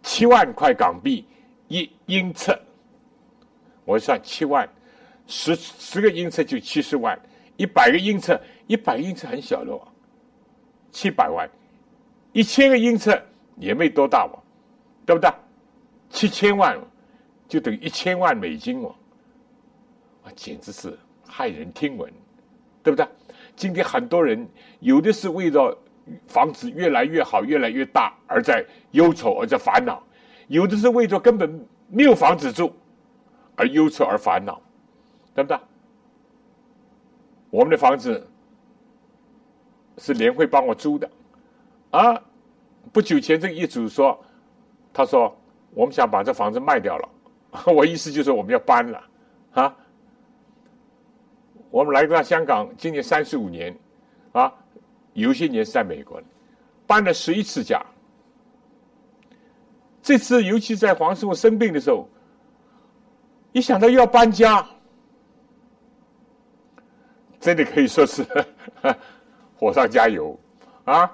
[0.02, 1.26] 七万块港币
[1.68, 2.58] 一英尺，
[3.84, 4.66] 我算七万。
[5.26, 7.20] 十十个英尺就七十万，
[7.58, 9.86] 一百个英尺，一百英尺很小的哦，
[10.90, 11.46] 七百万，
[12.32, 13.22] 一千个英尺
[13.56, 14.40] 也没多大嘛，
[15.04, 15.30] 对不对？
[16.08, 16.80] 七千万
[17.46, 18.94] 就等于一千万美金哦，
[20.24, 22.10] 啊，简直是骇人听闻，
[22.82, 23.06] 对不对？
[23.58, 24.48] 今天很多人
[24.80, 25.76] 有的是为了
[26.28, 30.02] 房子越来越好、越来越大而在忧愁、而在烦恼，
[30.46, 32.72] 有的是为着根本没有房子住
[33.56, 34.58] 而忧愁而烦恼。
[35.34, 35.56] 对不对？
[37.50, 38.28] 我们的房子
[39.98, 41.08] 是联会帮我租的，
[41.92, 42.20] 啊，
[42.92, 44.18] 不久前这个业主说，
[44.92, 45.32] 他说
[45.70, 47.08] 我们想把这房子卖掉了，
[47.72, 49.00] 我意思就是我们要搬了，
[49.52, 49.76] 啊，
[51.70, 53.76] 我们来到香港今年三十五年，
[54.32, 54.52] 啊，
[55.12, 56.20] 有些年是在美国，
[56.86, 57.84] 搬了十一次家，
[60.02, 62.08] 这次尤其在黄师傅生病的时候，
[63.52, 64.66] 一想到又要搬家。
[67.40, 68.26] 真的可以说是
[69.56, 70.36] 火上加油
[70.84, 71.08] 啊，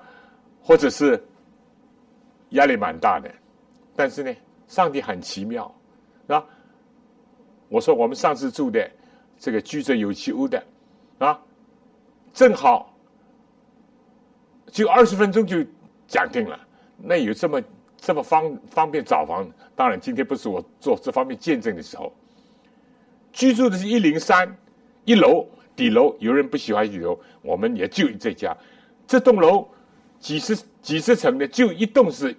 [0.63, 1.23] 或者是
[2.51, 3.31] 压力蛮大的。
[3.95, 4.35] 但是呢，
[4.67, 5.73] 上帝很奇妙
[6.29, 6.43] 啊！
[7.69, 8.91] 我说我们上次住的
[9.45, 10.65] 这个居者有其屋的
[11.19, 11.39] 啊，
[12.33, 12.91] 正好
[14.69, 15.63] 就二十分钟就
[16.09, 16.59] 讲定了。
[16.97, 17.63] 那有这么
[17.99, 19.47] 这么方方便找房？
[19.77, 22.11] 当然，今天不是我做这方面见证的时候。
[23.35, 24.57] 居住的是一零三
[25.05, 25.47] 一楼。
[25.77, 28.57] 底楼有人不喜欢底楼，我们也就这家。
[29.07, 29.69] 这栋楼
[30.19, 32.35] 几十几十层的，就一栋是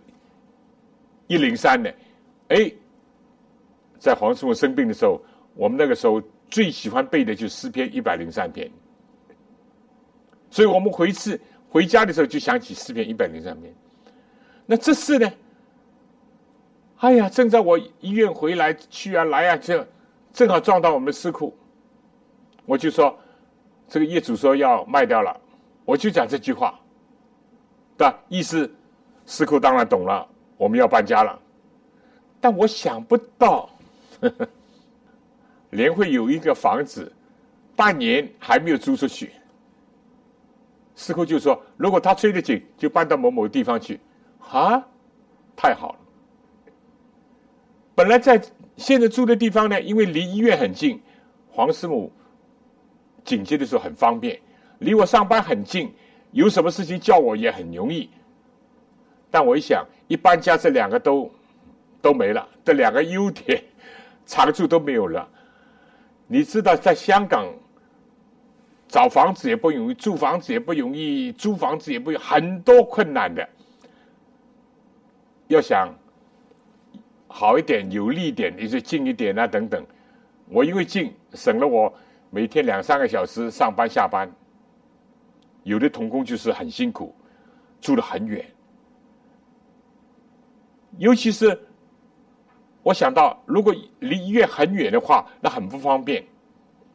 [1.28, 1.94] 一零三的。
[2.48, 2.72] 哎，
[4.00, 5.22] 在黄师傅生病的时候，
[5.54, 8.69] 我们那个时候最喜欢背的就是诗篇一百零三篇。
[10.49, 13.73] 所以我们回次回家的时候就想起诗篇一百零三篇。
[14.65, 15.31] 那这事呢？
[16.97, 19.86] 哎呀，正在我医院回来去啊来啊，这
[20.34, 21.55] 正好撞到我们的尸库，
[22.65, 23.15] 我就说
[23.88, 25.39] 这个业主说要卖掉了，
[25.84, 26.79] 我就讲这句话，
[27.97, 28.19] 对吧？
[28.29, 28.73] 意思
[29.25, 30.25] 尸库当然懂了，
[30.58, 31.38] 我们要搬家了，
[32.39, 33.69] 但我想不到，
[34.21, 34.47] 呵 呵
[35.69, 37.12] 连会有一个房子
[37.75, 39.32] 半年还没有租出去，
[40.95, 43.99] 尸库就说如果他催得紧，就搬到某某地方去，
[44.39, 44.82] 啊，
[45.56, 45.99] 太好了。
[47.93, 48.41] 本来在
[48.78, 51.01] 现在住的地方呢，因为离医院很近，
[51.49, 52.12] 黄师母
[53.23, 54.39] 紧急的时候很方便，
[54.80, 55.93] 离我上班很近，
[56.32, 58.10] 有什么事情叫我也很容易。
[59.32, 61.30] 但我一想，一搬家这两个都
[62.01, 63.62] 都没了，这两个优点
[64.25, 65.28] 长处都没有了。
[66.28, 67.48] 你知道，在香港
[68.88, 73.48] 找房子也不容易，住房子也不容易，租房子也不有很多困难的。
[75.48, 75.94] 要想。
[77.28, 79.86] 好一点，有利一点，你就近一点啊，等等。
[80.48, 81.94] 我因为近，省了我
[82.30, 84.32] 每天两三个小时上班下班。
[85.64, 87.14] 有的童工就是很辛苦，
[87.82, 88.46] 住得很远。
[90.98, 91.60] 尤其是
[92.86, 96.24] 我想到，如果离医院很远的话，那很不方便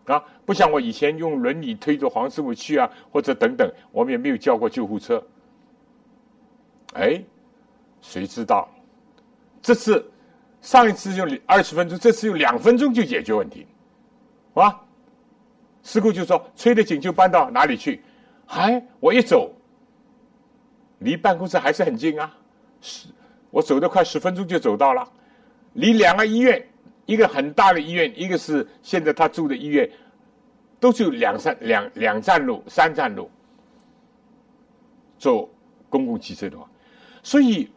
[0.04, 0.22] 啊。
[0.46, 5.20] 不像我以前用轮椅推着黄师傅去啊，或者等等，我们也没有叫过救护车。
[6.92, 7.20] 哎，
[8.00, 8.68] 谁知道
[9.60, 10.08] 这次？
[10.60, 13.66] 上一次用二十分钟，这次用两分钟就解决问题，
[14.54, 14.80] 啊？
[15.82, 18.00] 师傅就说：“催得紧就搬到哪里去？”
[18.46, 19.50] 哎，我一走，
[20.98, 22.30] 离办公室还是很近啊，
[22.80, 23.08] 是，
[23.50, 25.08] 我走得快，十分钟就走到了。
[25.72, 26.66] 离两个医院，
[27.06, 29.90] 一个很大的医院，一个是现在他住的医院，
[30.78, 33.30] 都是两三两两站路、三站路。
[35.18, 35.50] 坐
[35.88, 36.68] 公共汽车的话，
[37.22, 37.70] 所以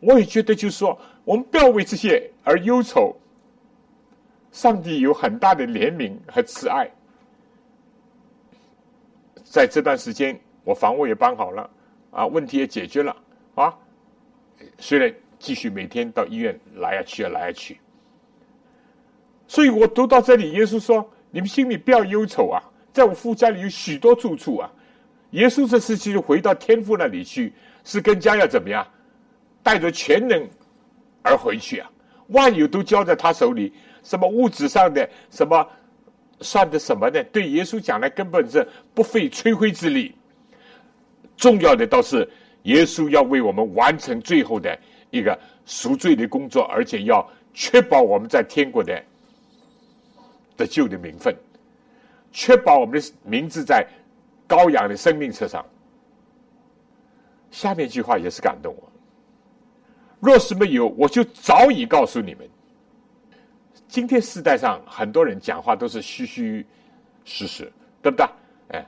[0.00, 0.98] 我也觉得，就是说。
[1.26, 3.12] 我们不要为这些而忧愁。
[4.52, 6.88] 上帝有很大的怜悯和慈爱，
[9.42, 11.68] 在这段时间，我房屋也搬好了，
[12.12, 13.16] 啊，问题也解决了，
[13.56, 13.76] 啊，
[14.78, 17.78] 虽然继续每天到医院来呀去啊来呀去，
[19.46, 24.72] 所以我读到这里，耶稣说：“你们心里不要忧愁啊，在我父家里有许多住处啊。”
[25.32, 27.52] 耶稣这次就回到天父那里去，
[27.84, 28.86] 是跟家要怎么样，
[29.62, 30.48] 带着全能。
[31.28, 31.90] 而回去啊，
[32.28, 33.72] 万有都交在他手里，
[34.04, 35.68] 什么物质上的，什么
[36.40, 37.20] 算的什么呢？
[37.32, 40.14] 对耶稣讲来根本是不费吹灰之力。
[41.36, 42.30] 重要的倒是
[42.62, 44.78] 耶稣要为我们完成最后的
[45.10, 49.02] 一个赎罪的工作，而且要确保我们在天国的
[50.56, 51.34] 得救的名分，
[52.32, 53.86] 确保我们的名字在
[54.48, 55.64] 羔羊的生命册上。
[57.50, 58.92] 下面一句话也是感动我。
[60.20, 62.48] 若是没有，我就早已告诉你们。
[63.88, 66.66] 今天时代上很多人讲话都是虚虚
[67.24, 68.26] 实实，对不对？
[68.72, 68.86] 哎，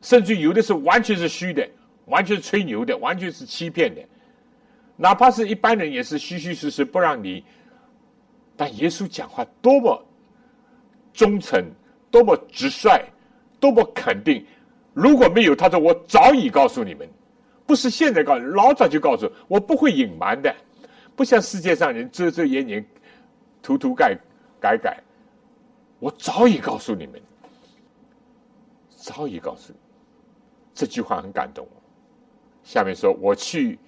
[0.00, 1.68] 甚至有的是完全是虚的，
[2.06, 4.00] 完全是吹牛的，完全是欺骗的。
[4.96, 7.44] 哪怕是一般人也是虚虚实实，不让你。
[8.56, 10.06] 但耶稣讲话多么
[11.12, 11.64] 忠诚，
[12.10, 13.04] 多么直率，
[13.58, 14.44] 多么肯定。
[14.92, 17.08] 如果没有，他说我早已告诉你们。
[17.66, 20.54] 不是现在告，老早就告诉我，不会隐瞒的，
[21.16, 22.86] 不像世界上人遮遮掩掩、
[23.62, 24.16] 涂涂改
[24.60, 25.02] 改改。
[25.98, 27.20] 我早已告诉你们，
[28.90, 29.78] 早已告诉你，
[30.74, 31.66] 这句话很感动。
[32.62, 33.78] 下面说，我去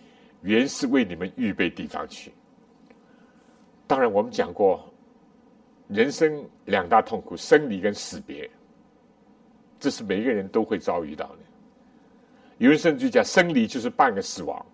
[0.42, 2.32] 原是为你们预备地方去。
[3.86, 4.92] 当然，我们讲过，
[5.88, 8.50] 人生两大痛苦：生离跟死别，
[9.78, 11.38] 这是每个人都会遭遇到的。
[12.58, 14.64] 有人甚至讲，生离就是半个死亡。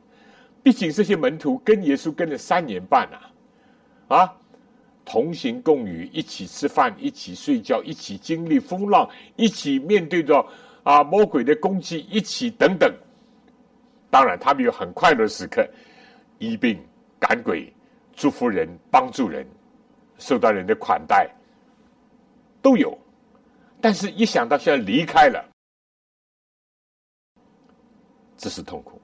[0.62, 4.36] 毕竟这些门徒跟耶稣跟了三年半啊，啊，
[5.04, 10.46] 同行共语，一起吃饭，一起睡觉，一起经历风浪，一起面对着
[10.84, 12.94] 啊魔鬼的攻击，一起等等。
[14.12, 15.66] 当然，他们有很快乐的时刻，
[16.38, 16.78] 医病
[17.18, 17.72] 赶鬼，
[18.12, 19.46] 祝福人，帮助人，
[20.18, 21.30] 受到人的款待，
[22.60, 22.96] 都有。
[23.80, 25.42] 但是，一想到现在离开了。
[28.36, 29.00] 这是痛苦，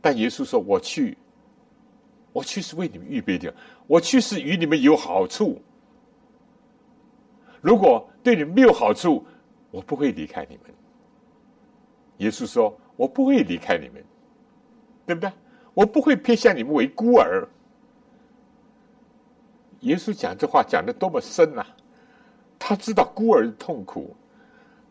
[0.00, 1.18] 但耶稣说：“我去，
[2.32, 3.52] 我去是为你们预备的，
[3.88, 5.60] 我去是与你们有好处。
[7.60, 9.26] 如果对你们没有好处，
[9.72, 10.66] 我不会离开你们。
[12.18, 14.04] 耶稣说：“我不会离开你们，
[15.06, 15.30] 对不对？
[15.74, 17.48] 我不会撇下你们为孤儿。”
[19.80, 21.64] 耶稣讲这话讲的多么深呐！
[22.58, 24.14] 他知道孤儿的痛苦，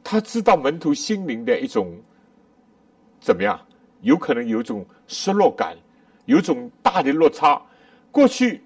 [0.04, 1.98] 他知道门徒心灵的一种
[3.20, 3.60] 怎么样？
[4.02, 5.78] 有可能有一种失落感，
[6.26, 7.62] 有一种大的落差。
[8.12, 8.62] 过去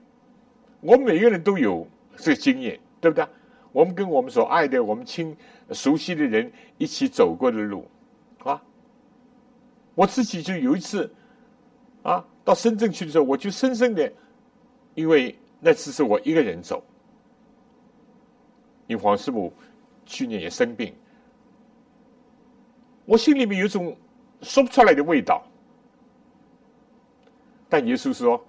[0.82, 3.28] 我们每个人都有这个经验，对不对？
[3.72, 5.36] 我们跟我们所爱的、我们亲
[5.72, 7.86] 熟悉的人一起走过的路，
[9.96, 11.12] 我自己就有一次
[12.04, 14.12] 啊，到深圳去的时候，我就深深的，
[14.94, 16.84] 因为那次是我一个人走。
[18.88, 19.52] 因为黄师傅
[20.06, 20.94] 去年也生病，
[23.06, 23.98] 我心里面有种
[24.44, 25.44] 说不出来的味道。
[27.68, 28.46] 但耶稣说：“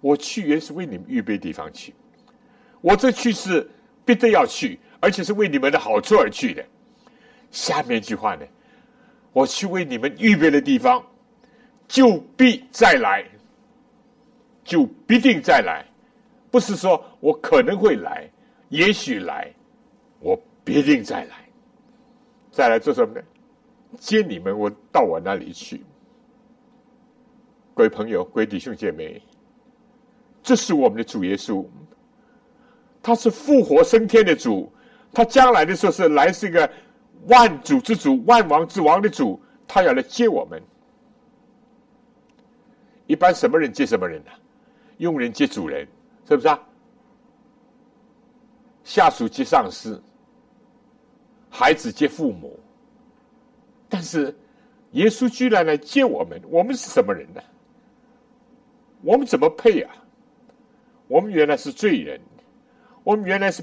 [0.00, 1.92] 我去原是为你们预备地方去，
[2.80, 3.68] 我这去是
[4.04, 6.64] 必得要去，而且是为你们的好处而去的。”
[7.50, 8.46] 下面一句话呢，
[9.36, 11.04] 我去为你们预备的地方，
[11.86, 13.22] 就必再来，
[14.64, 15.84] 就必定再来，
[16.50, 18.26] 不是说我可能会来，
[18.70, 19.52] 也许来。
[20.20, 21.36] 我必定再来，
[22.50, 23.20] 再来做什么呢？
[23.98, 25.84] 接你们，我到我那里去。
[27.74, 29.20] 各位朋友，各位弟兄姐妹，
[30.42, 31.62] 这是我们的主耶稣，
[33.02, 34.72] 他是复活升天的主，
[35.12, 36.68] 他将来的时候是来是一个
[37.26, 40.62] 万主之主、万王之王的主，他要来接我们。
[43.06, 44.30] 一般什么人接什么人呢？
[44.98, 45.86] 佣人接主人，
[46.28, 46.58] 是不是啊？
[48.82, 50.02] 下属接上司，
[51.50, 52.58] 孩子接父母，
[53.88, 54.34] 但是
[54.92, 57.40] 耶稣居然来接我们，我们是什么人呢？
[59.02, 59.94] 我们怎么配啊？
[61.08, 62.20] 我们原来是罪人，
[63.04, 63.62] 我们原来是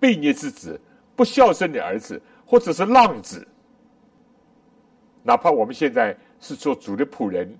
[0.00, 0.80] 悖逆之子、
[1.14, 3.46] 不孝顺的儿子，或者是浪子。
[5.22, 7.52] 哪怕我们现在是做主的仆人，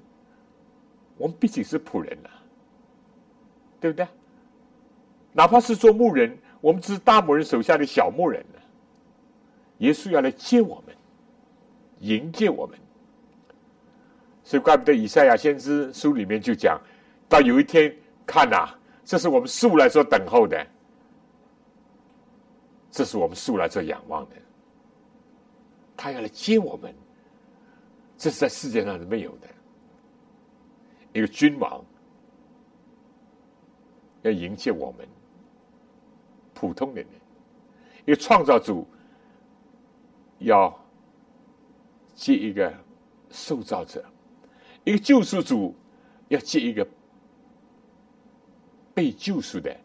[1.16, 2.30] 我们毕竟是仆人呐，
[3.80, 4.06] 对不对？
[5.32, 8.60] 哪怕是做牧人，我们只是大牧人手下的小牧人呢。
[9.78, 10.96] 耶稣要来接我们，
[11.98, 12.78] 迎接我们，
[14.44, 16.80] 所以怪不得以赛亚先知书里面就讲
[17.28, 18.68] 到有一天看呐，
[19.04, 20.66] 这是我们素来所等候的，
[22.90, 24.36] 这是我们素来所仰望的。
[25.96, 26.94] 他要来接我们，
[28.18, 29.48] 这是在世界上是没有的。
[31.12, 31.82] 一个君王
[34.22, 35.08] 要迎接我们。
[36.58, 37.10] 普通的人，
[38.06, 38.86] 一个创造主
[40.38, 40.74] 要
[42.14, 42.72] 接一个
[43.28, 44.02] 受造者，
[44.84, 45.74] 一个救赎主
[46.28, 46.88] 要接一个
[48.94, 49.76] 被救赎的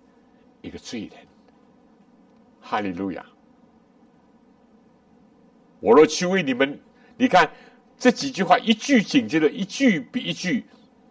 [0.62, 1.28] 一个罪人。
[2.62, 3.26] 哈利路亚！
[5.82, 6.80] 我若去为你们，
[7.18, 7.52] 你看
[7.98, 10.64] 这几句话，一句紧接着一句比一句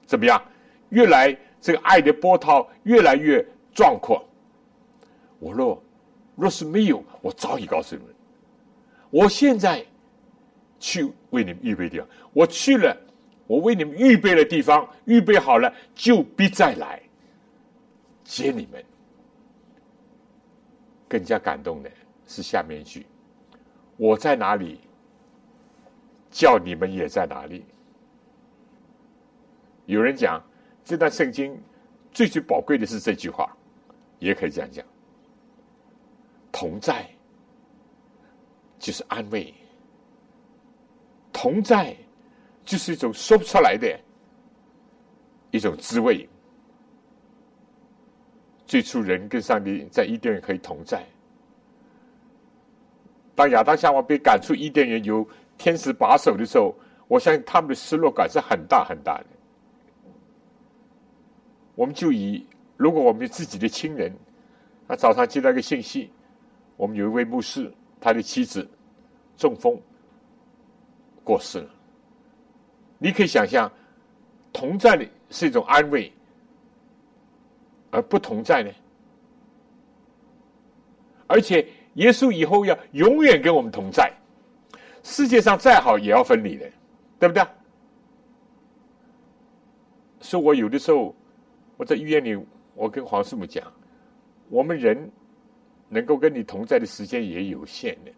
[0.06, 0.42] 怎么样？
[0.88, 4.26] 越来这个爱的波涛越来越壮阔。
[5.38, 5.82] 我若
[6.34, 8.14] 若是没有，我早已告诉你们。
[9.10, 9.84] 我现在
[10.78, 12.96] 去为你们预备地方，我去了，
[13.46, 17.02] 我为你们预备的地方预备好了，就必再来
[18.24, 18.82] 接你们。
[21.08, 21.90] 更加感动的
[22.26, 23.04] 是下面一句：
[24.00, 24.80] 我在哪里，
[26.30, 27.62] 叫你们也在哪里。
[29.84, 30.42] 有人讲
[30.82, 31.54] 这段圣经
[32.10, 33.54] 最最宝贵的是这句话，
[34.18, 34.82] 也可以这样讲。
[36.50, 37.06] 同在
[38.78, 39.52] 就是安慰，
[41.30, 41.94] 同在
[42.64, 44.00] 就是一种说不出来的
[45.50, 46.26] 一种滋味。
[48.66, 51.04] 最初人跟上帝在伊甸园可以同在，
[53.40, 55.26] 当亚当夏娃被赶出伊甸园，有
[55.56, 56.74] 天使把守的时候，
[57.08, 59.26] 我相信他们的失落感是很大很大的。
[61.74, 64.14] 我们就以如果我们自己的亲人，
[64.86, 66.10] 他早上接到一个信息。
[66.76, 68.68] 我们有一位牧师，他的妻子
[69.38, 69.80] 中风
[71.24, 71.70] 过世了。
[72.98, 73.72] 你可以想象，
[74.52, 76.12] 同在的是一种安慰，
[77.90, 78.70] 而不同在呢？
[81.26, 84.12] 而且耶稣以后要永远跟我们同在，
[85.02, 86.70] 世界上再好也要分离的，
[87.18, 87.44] 对不对？
[90.20, 91.14] 所以我有的时候
[91.76, 92.38] 我在医院里，
[92.74, 93.64] 我跟黄师母讲，
[94.48, 95.10] 我们人。
[95.92, 98.12] 能够跟你同在的时间也有限的，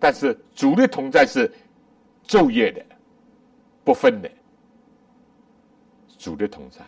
[0.00, 1.48] 但是主的同在是
[2.26, 2.84] 昼夜的，
[3.84, 4.28] 不分的。
[6.18, 6.84] 主的同在，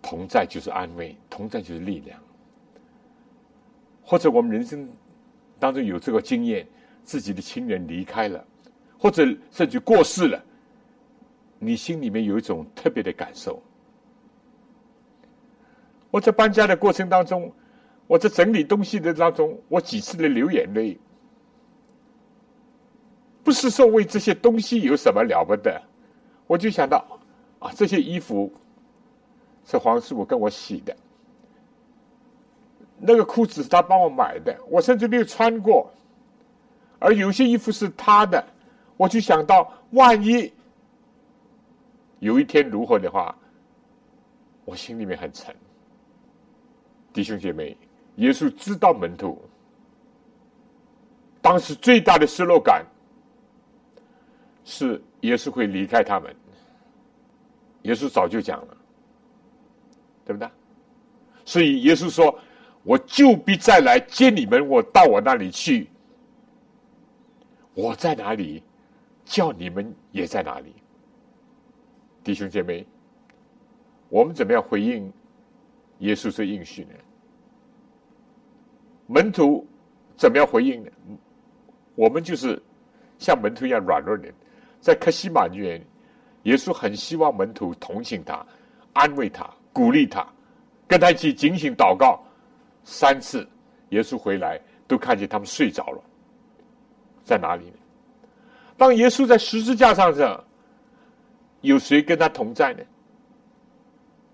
[0.00, 2.16] 同在就是安慰，同在就是力量。
[4.08, 4.88] 或者我们人生
[5.58, 6.66] 当中有这个经验，
[7.04, 8.42] 自己的亲人离开了，
[8.98, 10.42] 或者甚至过世了，
[11.58, 13.62] 你心里面有一种特别的感受。
[16.10, 17.52] 我在搬家的过程当中，
[18.06, 20.98] 我在整理东西的当中，我几次的流眼泪，
[23.44, 25.78] 不是说为这些东西有什么了不得，
[26.46, 27.04] 我就想到
[27.58, 28.50] 啊，这些衣服
[29.66, 30.96] 是黄师傅跟我洗的。
[33.00, 35.88] 那个裤子是他帮我买的，我甚至没有穿过。
[36.98, 38.44] 而有些衣服是他的，
[38.96, 40.52] 我就想到，万一
[42.18, 43.32] 有一天如何的话，
[44.64, 45.54] 我心里面很沉。
[47.12, 47.76] 弟兄姐妹，
[48.16, 49.40] 耶稣知道门徒
[51.40, 52.84] 当时最大的失落感
[54.64, 56.34] 是耶稣会离开他们。
[57.82, 58.76] 耶稣早就讲了，
[60.24, 60.48] 对不对？
[61.44, 62.36] 所以耶稣说。
[62.88, 65.86] 我就必再来接你们，我到我那里去。
[67.74, 68.62] 我在哪里，
[69.26, 70.74] 叫你们也在哪里。
[72.24, 72.86] 弟兄姐妹，
[74.08, 75.12] 我们怎么样回应
[75.98, 76.94] 耶稣这应许呢？
[79.06, 79.66] 门徒
[80.16, 80.90] 怎么样回应呢？
[81.94, 82.58] 我们就是
[83.18, 84.32] 像门徒一样软弱的，
[84.80, 85.78] 在克西马园，
[86.44, 88.42] 耶稣很希望门徒同情他、
[88.94, 90.26] 安慰他、鼓励他，
[90.86, 92.24] 跟他一起警醒祷告。
[92.90, 93.46] 三次，
[93.90, 96.02] 耶稣回来都看见他们睡着了，
[97.22, 97.76] 在哪里呢？
[98.78, 100.42] 当耶稣在十字架上上，
[101.60, 102.82] 有谁跟他同在呢？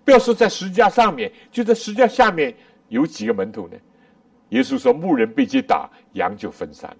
[0.04, 2.54] 不要说在十字架上面，就在十字架下面
[2.90, 3.76] 有几个门徒呢？
[4.50, 6.96] 耶稣说：“牧人被击打，羊就分散，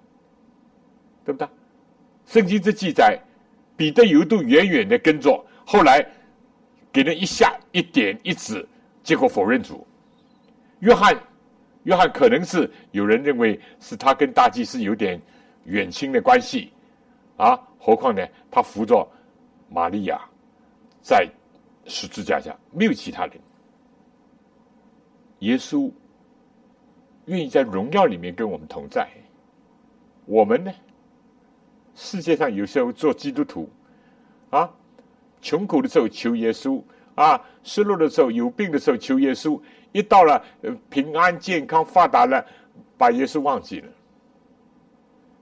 [1.23, 1.47] 对不对？”
[2.27, 3.17] 圣经这记载，
[3.77, 6.05] 彼得有一度远远的跟着，后来
[6.91, 8.67] 给人一下一点一指，
[9.03, 9.87] 结果否认主。
[10.79, 11.17] 约翰。
[11.85, 15.21] 约翰可能是有人认为是他跟大祭司有点
[15.65, 16.71] 远亲的关系
[17.37, 19.07] 啊，何况呢，他扶着
[19.69, 20.19] 玛利亚
[21.01, 21.29] 在
[21.85, 23.39] 十字架下，没有其他人。
[25.39, 25.91] 耶稣
[27.25, 29.07] 愿意在荣耀里面跟我们同在，
[30.25, 30.73] 我们呢，
[31.93, 33.69] 世界上有时候做基督徒
[34.49, 34.67] 啊，
[35.39, 36.81] 穷苦的时候求耶稣
[37.13, 39.61] 啊，失落的时候有病的时候求耶稣。
[39.95, 40.43] 一到了
[40.89, 42.45] 平安、健康、发达了，
[42.97, 43.87] 把耶稣忘记了。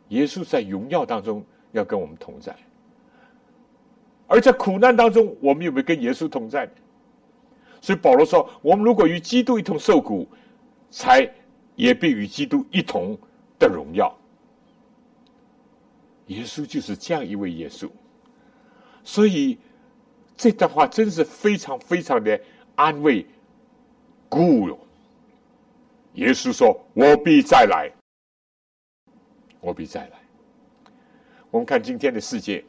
[0.09, 2.55] 耶稣在荣耀当中要跟我们同在，
[4.27, 6.69] 而在苦难当中，我们有没有跟耶稣同在？
[7.81, 10.27] 所以保罗说：“我们如果与基督一同受苦，
[10.91, 11.27] 才
[11.75, 13.17] 也必与基督一同
[13.57, 14.15] 的荣耀。”
[16.27, 17.89] 耶稣就是这样一位耶稣，
[19.03, 19.57] 所以
[20.37, 22.39] 这段话真是非常非常的
[22.75, 23.25] 安慰。
[24.34, 24.79] 故哟，
[26.13, 27.91] 耶稣说：“我必再来，
[29.61, 30.19] 我必再来。”
[31.51, 32.65] 我们看今天的世界，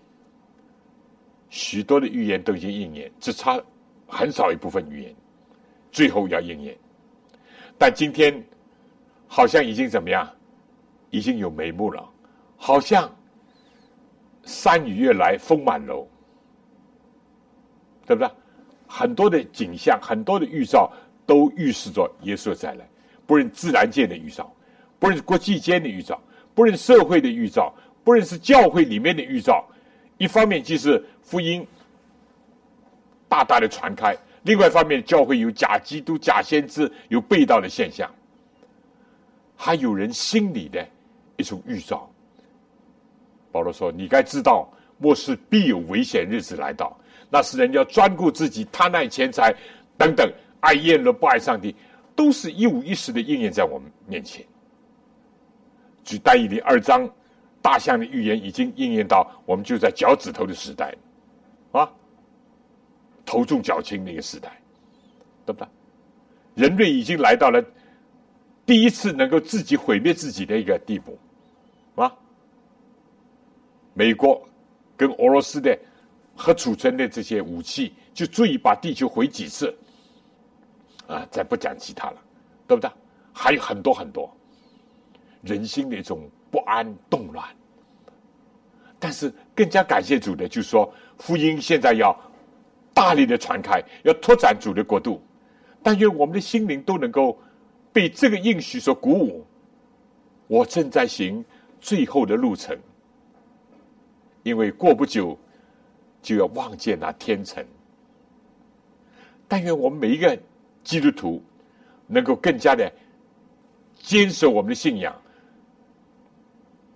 [1.48, 3.58] 许多的预言都已经应验，只差
[4.06, 5.16] 很少一部分预言，
[5.90, 6.76] 最后要应验。
[7.78, 8.44] 但今天
[9.26, 10.30] 好像已经怎么样？
[11.08, 12.06] 已经有眉目了，
[12.58, 13.10] 好像
[14.42, 16.06] 山雨欲来风满楼，
[18.04, 18.30] 对不对？
[18.86, 20.92] 很多的景象，很多的预兆。
[21.26, 22.86] 都预示着耶稣再来，
[23.26, 24.52] 不论自然界的预兆，
[24.98, 26.20] 不论国际间的预兆，
[26.54, 29.64] 不论社会的预兆，不论是教会里面的预兆。
[30.18, 31.66] 一方面就是福音
[33.28, 38.08] 大大的传开，另外一方面教会有假基督、假先知，有被盗的现象，
[39.56, 40.86] 还有人心里的
[41.36, 42.08] 一种预兆。
[43.50, 44.68] 保罗说：“你该知道，
[44.98, 46.96] 末世必有危险日子来到，
[47.30, 49.54] 那是人要专顾自己、贪爱钱财
[49.96, 50.30] 等等。”
[50.64, 51.76] 爱厌乐不爱上帝，
[52.16, 54.42] 都是一五一十的应验在我们面前。
[56.02, 57.06] 举单以理二章，
[57.60, 60.94] 大象的预言已经应验到我们就在脚趾头的时代，
[61.72, 61.90] 啊，
[63.26, 64.58] 头重脚轻那个时代，
[65.44, 65.68] 对不对？
[66.54, 67.62] 人类已经来到了
[68.64, 71.18] 第一次能够自己毁灭自己的一个地步，
[71.94, 72.10] 啊，
[73.92, 74.42] 美国
[74.96, 75.78] 跟俄罗斯的
[76.34, 79.76] 核储存的这些武器，就足以把地球毁几次。
[81.06, 82.22] 啊，再不讲其他了，
[82.66, 82.90] 对不对？
[83.32, 84.32] 还有很多很多
[85.42, 87.44] 人心的一种不安动乱。
[88.98, 92.18] 但是更加感谢主的，就是说福音现在要
[92.94, 95.20] 大力的传开，要拓展主的国度。
[95.82, 97.38] 但愿我们的心灵都能够
[97.92, 99.44] 被这个应许所鼓舞。
[100.46, 101.44] 我正在行
[101.80, 102.78] 最后的路程，
[104.42, 105.38] 因为过不久
[106.22, 107.62] 就要望见那天成。
[109.46, 110.38] 但愿我们每一个。
[110.84, 111.42] 基督徒
[112.06, 112.92] 能够更加的
[113.96, 115.18] 坚守我们的信仰，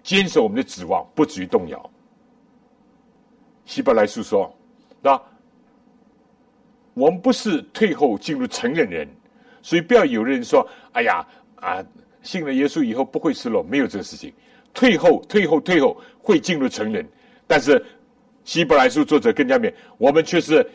[0.03, 1.91] 坚守我们的指望，不至于动摇。
[3.65, 4.55] 希伯来书说
[5.03, 5.21] ：“那
[6.95, 9.09] 我们不是退后进入成人人，
[9.63, 11.27] 所以不要有人说：‘哎呀
[11.57, 11.85] 啊，
[12.23, 14.33] 信了耶稣以后不会失落。’没有这个事情，
[14.73, 17.07] 退后、退后、退后会进入成人。
[17.47, 17.85] 但是
[18.45, 20.67] 希伯来书作者更加明，我们却是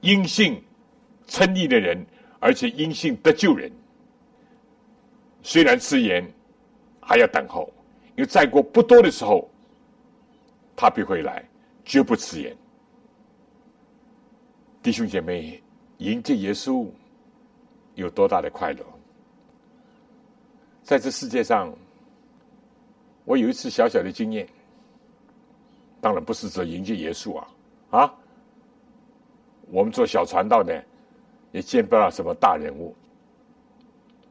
[0.00, 0.62] 因信
[1.26, 2.06] 称义的人，
[2.42, 3.70] 而且因信得救人。
[5.44, 6.28] 虽然迟延，
[7.00, 7.72] 还要等候，
[8.16, 9.48] 因为再过不多的时候，
[10.74, 11.42] 他必会来。”
[11.84, 12.56] 绝不迟延，
[14.84, 15.60] 弟兄姐妹，
[15.98, 16.86] 迎接耶稣
[17.96, 18.84] 有多大的快乐？
[20.84, 21.74] 在这世界上，
[23.24, 24.48] 我有一次小小的经验，
[26.00, 27.48] 当然不是指迎接耶稣啊
[27.90, 28.14] 啊！
[29.66, 30.84] 我们做小传道的，
[31.52, 32.94] 也见不到什么大人物。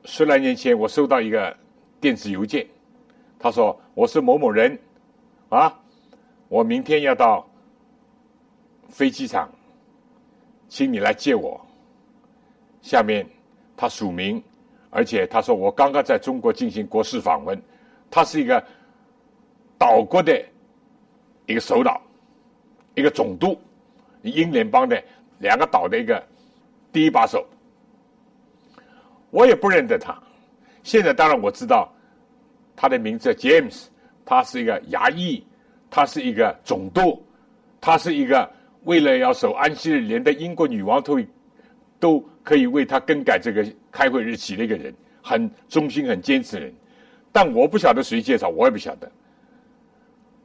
[0.04, 1.56] 十来年前，我收到一个
[2.00, 2.68] 电子邮件，
[3.40, 4.78] 他说：“我是某某人
[5.50, 5.78] 啊。”
[6.50, 7.48] 我明天要到
[8.90, 9.50] 飞机场，
[10.68, 11.66] 请你来接我。
[12.82, 13.26] 下面
[13.78, 14.44] 他署名，
[14.90, 17.58] 而且他说我刚刚在中国进行国事访问，
[18.10, 18.62] 他是一个
[19.78, 20.44] 岛国的
[21.46, 22.02] 一个首脑，
[22.96, 23.58] 一个总督，
[24.24, 25.02] 英联邦的
[25.40, 26.22] 两个岛的一个
[26.92, 27.46] 第一把手。
[29.30, 30.18] 我也不认得他，
[30.84, 31.92] 现在当然我知道
[32.76, 33.86] 他的名字 James，
[34.26, 35.44] 他是一个牙医。
[35.94, 37.22] 他是一个总督，
[37.82, 38.50] 他是一个
[38.86, 41.20] 为了要守安息日，连的英国女王都
[42.00, 43.62] 都可以为他更改这个
[43.92, 46.74] 开会日期的一个人，很忠心、很坚持的人。
[47.34, 49.12] 但我不晓得谁介绍，我也不晓得。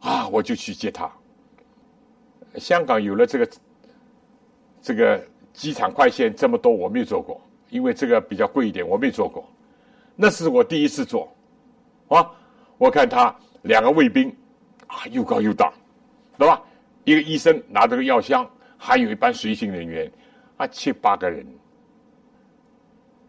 [0.01, 1.09] 啊，我就去接他。
[2.57, 3.49] 香港有了这个
[4.82, 5.24] 这个
[5.57, 7.40] 机场快线这么多，我没有做过，
[7.70, 9.42] 因为这个比较贵一点，我没做过。
[10.14, 11.34] 那是我第一次做，
[12.09, 12.30] 啊，
[12.78, 14.32] 我看他两个卫兵。
[14.88, 15.72] 啊，又高又大，
[16.38, 16.62] 对吧？
[17.02, 18.48] 一个医生拿着个药箱，
[18.78, 20.09] 还有一班随行人员，
[20.57, 21.44] 啊，七八个人，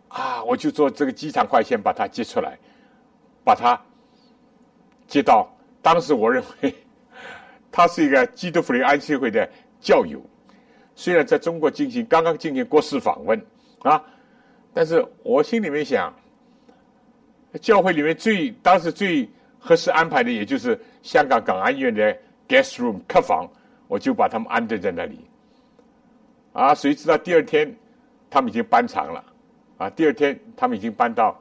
[0.07, 2.59] 啊，我就坐这个机场快线把他接出来，
[3.43, 3.81] 把他
[5.07, 5.49] 接到。
[5.81, 6.71] 当时我认为
[7.71, 9.49] 他是一个基督福音安息会的
[9.81, 10.21] 教友，
[10.97, 13.41] 虽然在中国进行刚刚进行国事访问
[13.83, 14.03] 啊，
[14.73, 16.13] 但是我心里面想，
[17.61, 19.29] 教会里面最当时最。
[19.59, 22.15] 合适安排的，也就是香港港安医院的
[22.47, 23.45] guest room 客房，
[23.87, 25.19] 我就把他们安顿在那里。
[26.53, 27.75] 啊，谁知道第二天
[28.29, 29.21] 他们已经搬场了，
[29.77, 31.37] 啊，第二天他们已经搬到，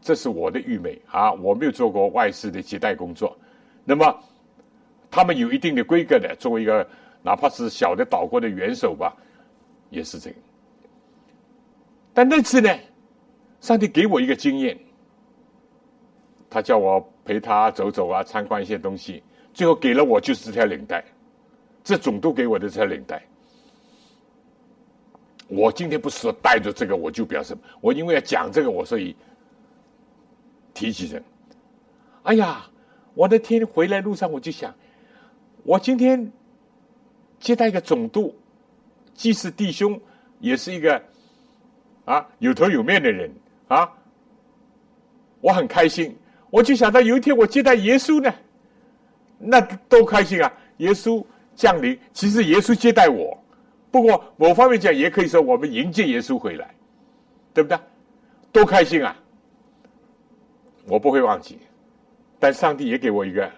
[0.00, 3.36] 这是我的玉美啊，我没有做过外事的接待工作。
[3.84, 4.16] 那么
[5.10, 6.86] 他们有一定的规格的，作为一个
[7.22, 9.16] 哪怕是小的岛国的元首吧，
[9.90, 10.36] 也是这个。
[12.12, 12.70] 但那次呢，
[13.60, 14.78] 上帝给我一个经验。
[16.48, 19.22] 他叫我陪他走走啊，参观一些东西，
[19.54, 21.04] 最后给了我就是这条领带，
[21.84, 23.22] 这总督给我的这条领带。
[25.46, 29.14] 我今天不是说带着这个我就表示，我因为要讲这个，我所以
[30.74, 31.22] 提起这。
[32.24, 32.66] 哎呀，
[33.14, 34.74] 我那天回来路上我就想，
[35.62, 36.32] 我今天
[37.40, 38.32] 接待一个总督，
[39.14, 40.00] 既是弟兄，
[40.38, 41.02] 也是一个
[42.04, 43.28] 啊有头有面的人
[43.66, 43.90] 啊，
[45.40, 46.16] 我很开心。
[46.50, 48.34] 我就想到有一天我接待耶稣呢，
[49.38, 50.52] 那多开心啊！
[50.78, 51.24] 耶稣
[51.54, 53.38] 降临，其实耶稣接待我。
[53.90, 56.74] 不过某方面讲，也可以说我们迎接耶稣回来，
[57.54, 57.78] 对不对？
[58.50, 59.16] 多开心啊！
[60.86, 61.58] 我不会忘记。
[62.40, 63.48] 但上帝也给我一个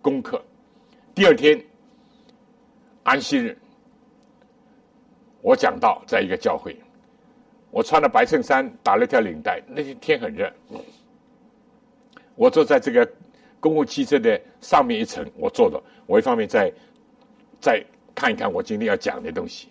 [0.00, 0.42] 功课。
[1.14, 1.62] 第二天
[3.04, 3.56] 安息日，
[5.40, 6.76] 我讲到在一个教会，
[7.70, 9.60] 我穿了白衬衫，打了条领带。
[9.66, 10.52] 那天天很热。
[12.34, 13.08] 我坐在这个
[13.60, 16.72] 公共汽车的上面一层，我坐着，我一方面在
[17.60, 17.84] 在
[18.14, 19.68] 看一看我今天要讲的东西。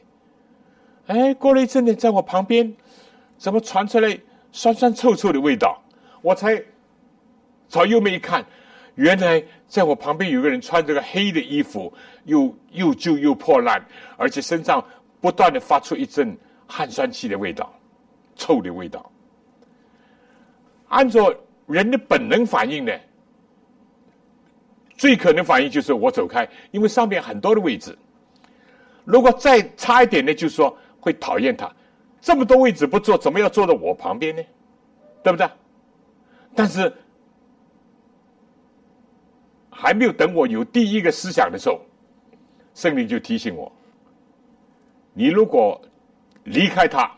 [1.07, 2.73] 哎，过了一阵子，在我旁边
[3.37, 4.19] 怎么传出来
[4.51, 5.81] 酸酸臭臭的味道？
[6.21, 6.61] 我才
[7.69, 8.45] 朝右面一看，
[8.95, 11.93] 原来在我旁边有个人穿着个黑的衣服，
[12.25, 13.83] 又又旧又破烂，
[14.17, 14.83] 而且身上
[15.19, 16.37] 不断的发出一阵
[16.67, 17.73] 汗酸气的味道，
[18.35, 19.11] 臭的味道。
[20.89, 21.33] 按照。
[21.67, 22.91] 人的本能反应呢，
[24.97, 27.97] 最可能反应就是我走开，因为上面很多的位置。
[29.05, 31.71] 如果再差一点呢，就是说会讨厌他，
[32.19, 34.43] 这么多位置不坐，怎么要坐到我旁边呢？
[35.23, 35.49] 对不对？
[36.53, 36.93] 但是
[39.81, 41.81] 还没有等我有第一个思想的时候，
[42.75, 43.71] 圣灵就提醒我，
[45.11, 45.81] 你如果
[46.43, 47.11] 离开他，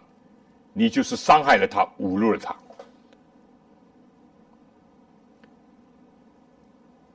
[0.71, 2.55] 你就是伤害了他，侮辱了他。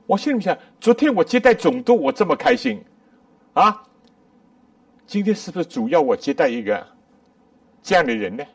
[0.05, 2.79] 我心里想，昨天我接待总督，我这么开心
[3.53, 3.83] 啊，
[5.07, 6.85] 今天是不是主要我接待一个
[7.81, 8.45] 这样的人呢？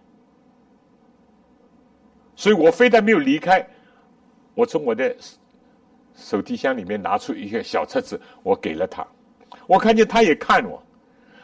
[2.36, 3.68] 所以我非但没有离开，
[4.54, 5.12] 我从我的。
[6.14, 9.06] 手提箱里面拿出一个小册子，我给了他。
[9.66, 10.82] 我看见他也看我，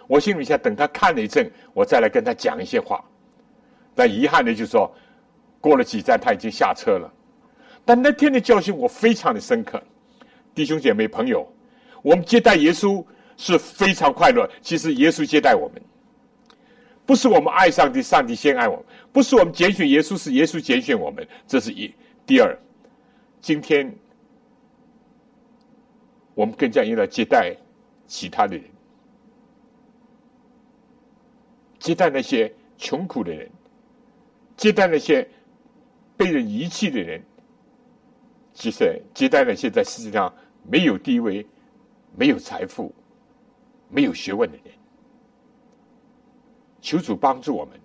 [0.07, 3.05] 我心里想，等他看了一阵，我再来跟他讲一些话。
[3.95, 4.93] 但遗憾的就是说，
[5.61, 7.13] 过了几站，他已经下车了。
[7.85, 9.83] 但那天的教训我非常的深刻。
[10.55, 11.51] 弟兄姐妹朋友，
[12.03, 13.05] 我们接待耶稣
[13.37, 14.49] 是非常快乐。
[14.61, 15.83] 其实耶稣接待我们，
[17.07, 21.27] 不是我们爱上帝，上帝先爱我们；不是我们拣选耶稣，是耶稣拣选我们。
[21.47, 21.93] 这是一。
[22.27, 22.57] 第二，
[23.41, 23.93] 今天
[26.41, 27.55] 我们更加应该接待
[28.07, 28.65] 其他的人，
[31.79, 33.47] 接待那些穷苦的人，
[34.57, 35.29] 接待那些
[36.17, 37.23] 被人遗弃的人。
[38.55, 41.47] 其实接待那些在世界上没有地位、
[42.17, 42.91] 没有财富、
[43.91, 44.73] 没有学问的人，
[46.81, 47.79] 求主帮助我们。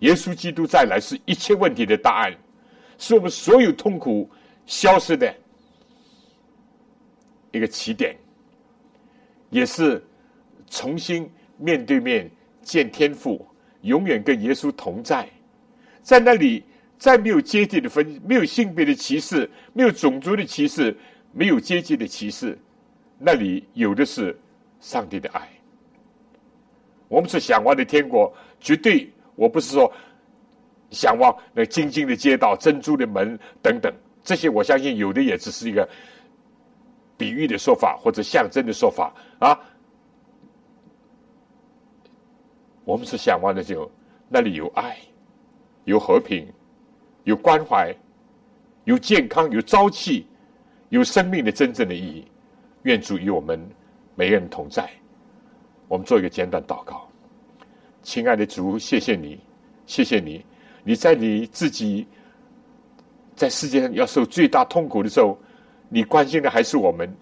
[0.00, 2.36] 耶稣基督再来是一切问题的答案，
[2.98, 4.28] 是我们所有痛苦
[4.66, 5.34] 消失的
[7.52, 8.16] 一个起点，
[9.50, 10.02] 也是
[10.68, 12.30] 重新面对面
[12.62, 13.46] 见天父，
[13.82, 15.28] 永远跟耶稣同在，
[16.02, 16.64] 在那里。
[17.00, 20.92] 再没有阶级的分，没有性别的歧视，没有种族的歧视，
[21.30, 22.58] 没有阶级的歧视，
[23.20, 24.36] 那里有的是
[24.80, 25.48] 上帝的爱。
[27.06, 29.92] 我们是向往的天国，绝对我不是说
[30.90, 33.94] 向往那晶晶的街道、珍珠的门等等
[34.24, 35.88] 这些，我相信有的也只是一个
[37.18, 39.60] 比喻的说法或者象征的说法啊。
[42.84, 43.90] 我们是向往的就
[44.30, 44.96] 那里有爱，
[45.84, 46.50] 有和平。
[47.24, 47.94] 有关怀，
[48.84, 50.26] 有健康，有朝气，
[50.88, 52.26] 有生命的真正的意义。
[52.84, 53.60] 愿主与我们
[54.14, 54.88] 每个人同在。
[55.88, 57.06] 我们做一个简短祷告。
[58.02, 59.38] 亲爱的主，谢谢你，
[59.84, 60.42] 谢谢你，
[60.84, 62.06] 你在你自己
[63.36, 65.38] 在世界上要受最大痛苦的时候，
[65.88, 67.12] 你关心的还是我们。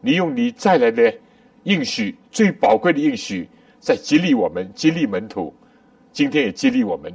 [0.00, 1.12] 你用你再来的
[1.62, 3.48] 应许，最宝贵的应许，
[3.80, 5.54] 在激励我们，激励门徒。
[6.12, 7.12] 今天也激励我们，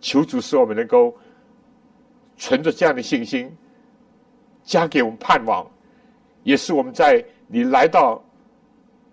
[0.00, 1.14] 求主使我们能够。
[2.38, 3.48] 存着这样的信心，
[4.64, 5.64] 加给我们盼望，
[6.42, 8.20] 也是我们在你来到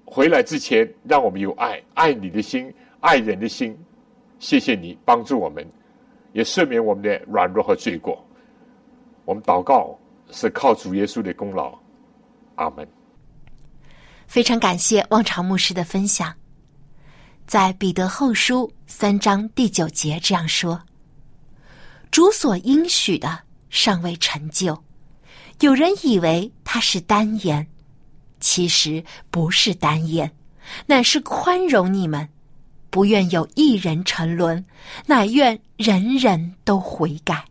[0.03, 3.77] 回来之前，让我们有爱，爱你的心，爱人的心。
[4.39, 5.67] 谢谢你帮助我们，
[6.31, 8.25] 也赦免我们的软弱和罪过。
[9.25, 9.98] 我们祷告
[10.31, 11.77] 是靠主耶稣的功劳。
[12.55, 12.87] 阿门。
[14.27, 16.33] 非常感谢望潮牧师的分享，
[17.47, 20.79] 在彼得后书三章第九节这样说。
[22.11, 24.77] 主所应许的尚未成就，
[25.61, 27.65] 有人以为他是单言，
[28.39, 30.31] 其实不是单言，
[30.85, 32.27] 乃是宽容你们，
[32.89, 34.63] 不愿有一人沉沦，
[35.07, 37.45] 乃愿人人都悔改。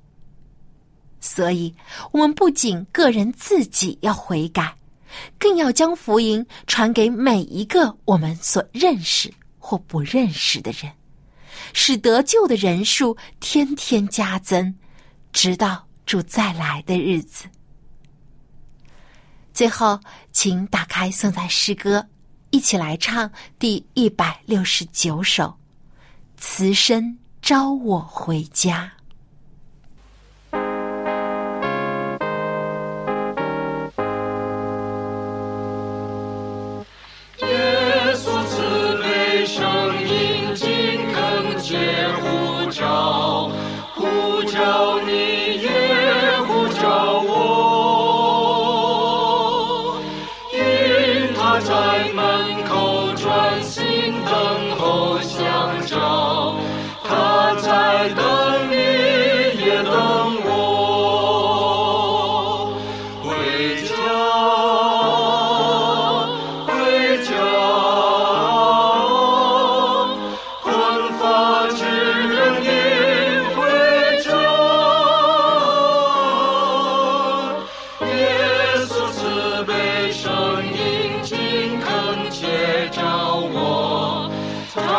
[1.21, 1.75] 所以，
[2.13, 4.77] 我们不仅个人自己要悔改，
[5.39, 10.93] 更要将福音传给每一个我们所认识或不认识的人。
[11.75, 14.75] 使得救的人数天天加增，
[15.33, 17.47] 直到主再来的日子。
[19.53, 19.99] 最后，
[20.31, 22.07] 请打开颂赞诗歌，
[22.51, 25.45] 一起来唱第一百六十九首
[26.37, 28.93] 《慈声招我回家》。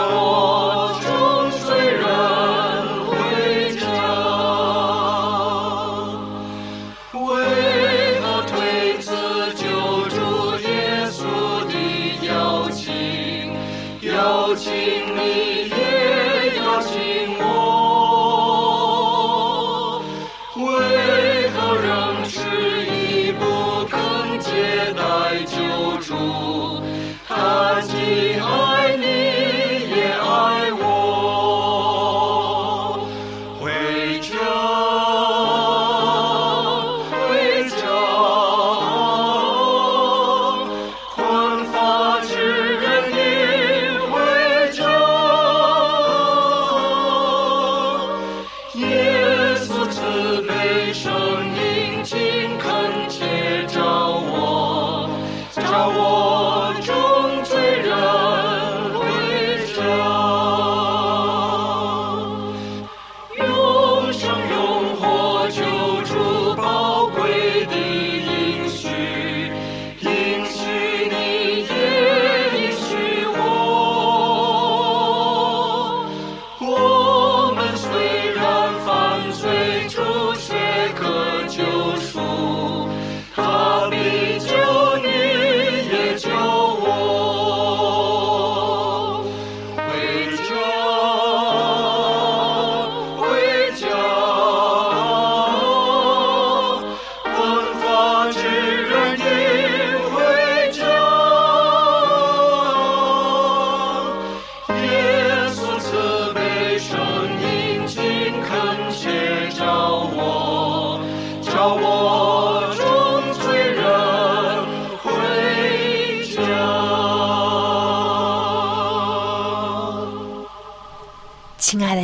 [0.07, 0.38] 为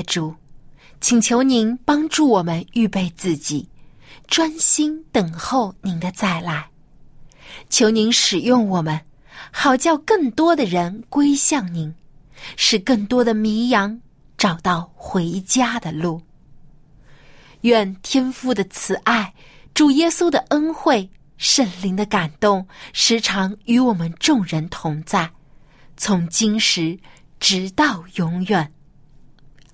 [0.06, 0.34] 主，
[1.02, 3.68] 请求您帮助我们预备自己，
[4.28, 6.70] 专心等候您的再来。
[7.70, 9.00] 求您使用我们，
[9.52, 11.94] 好叫更多的人归向您，
[12.56, 14.00] 使更多的迷羊
[14.38, 16.22] 找到回家的路。
[17.62, 19.34] 愿天父的慈爱、
[19.74, 25.30] 主耶稣的恩惠、圣灵的感动，时常与我们众人同在，
[25.98, 26.98] 从今时
[27.40, 28.72] 直到永远。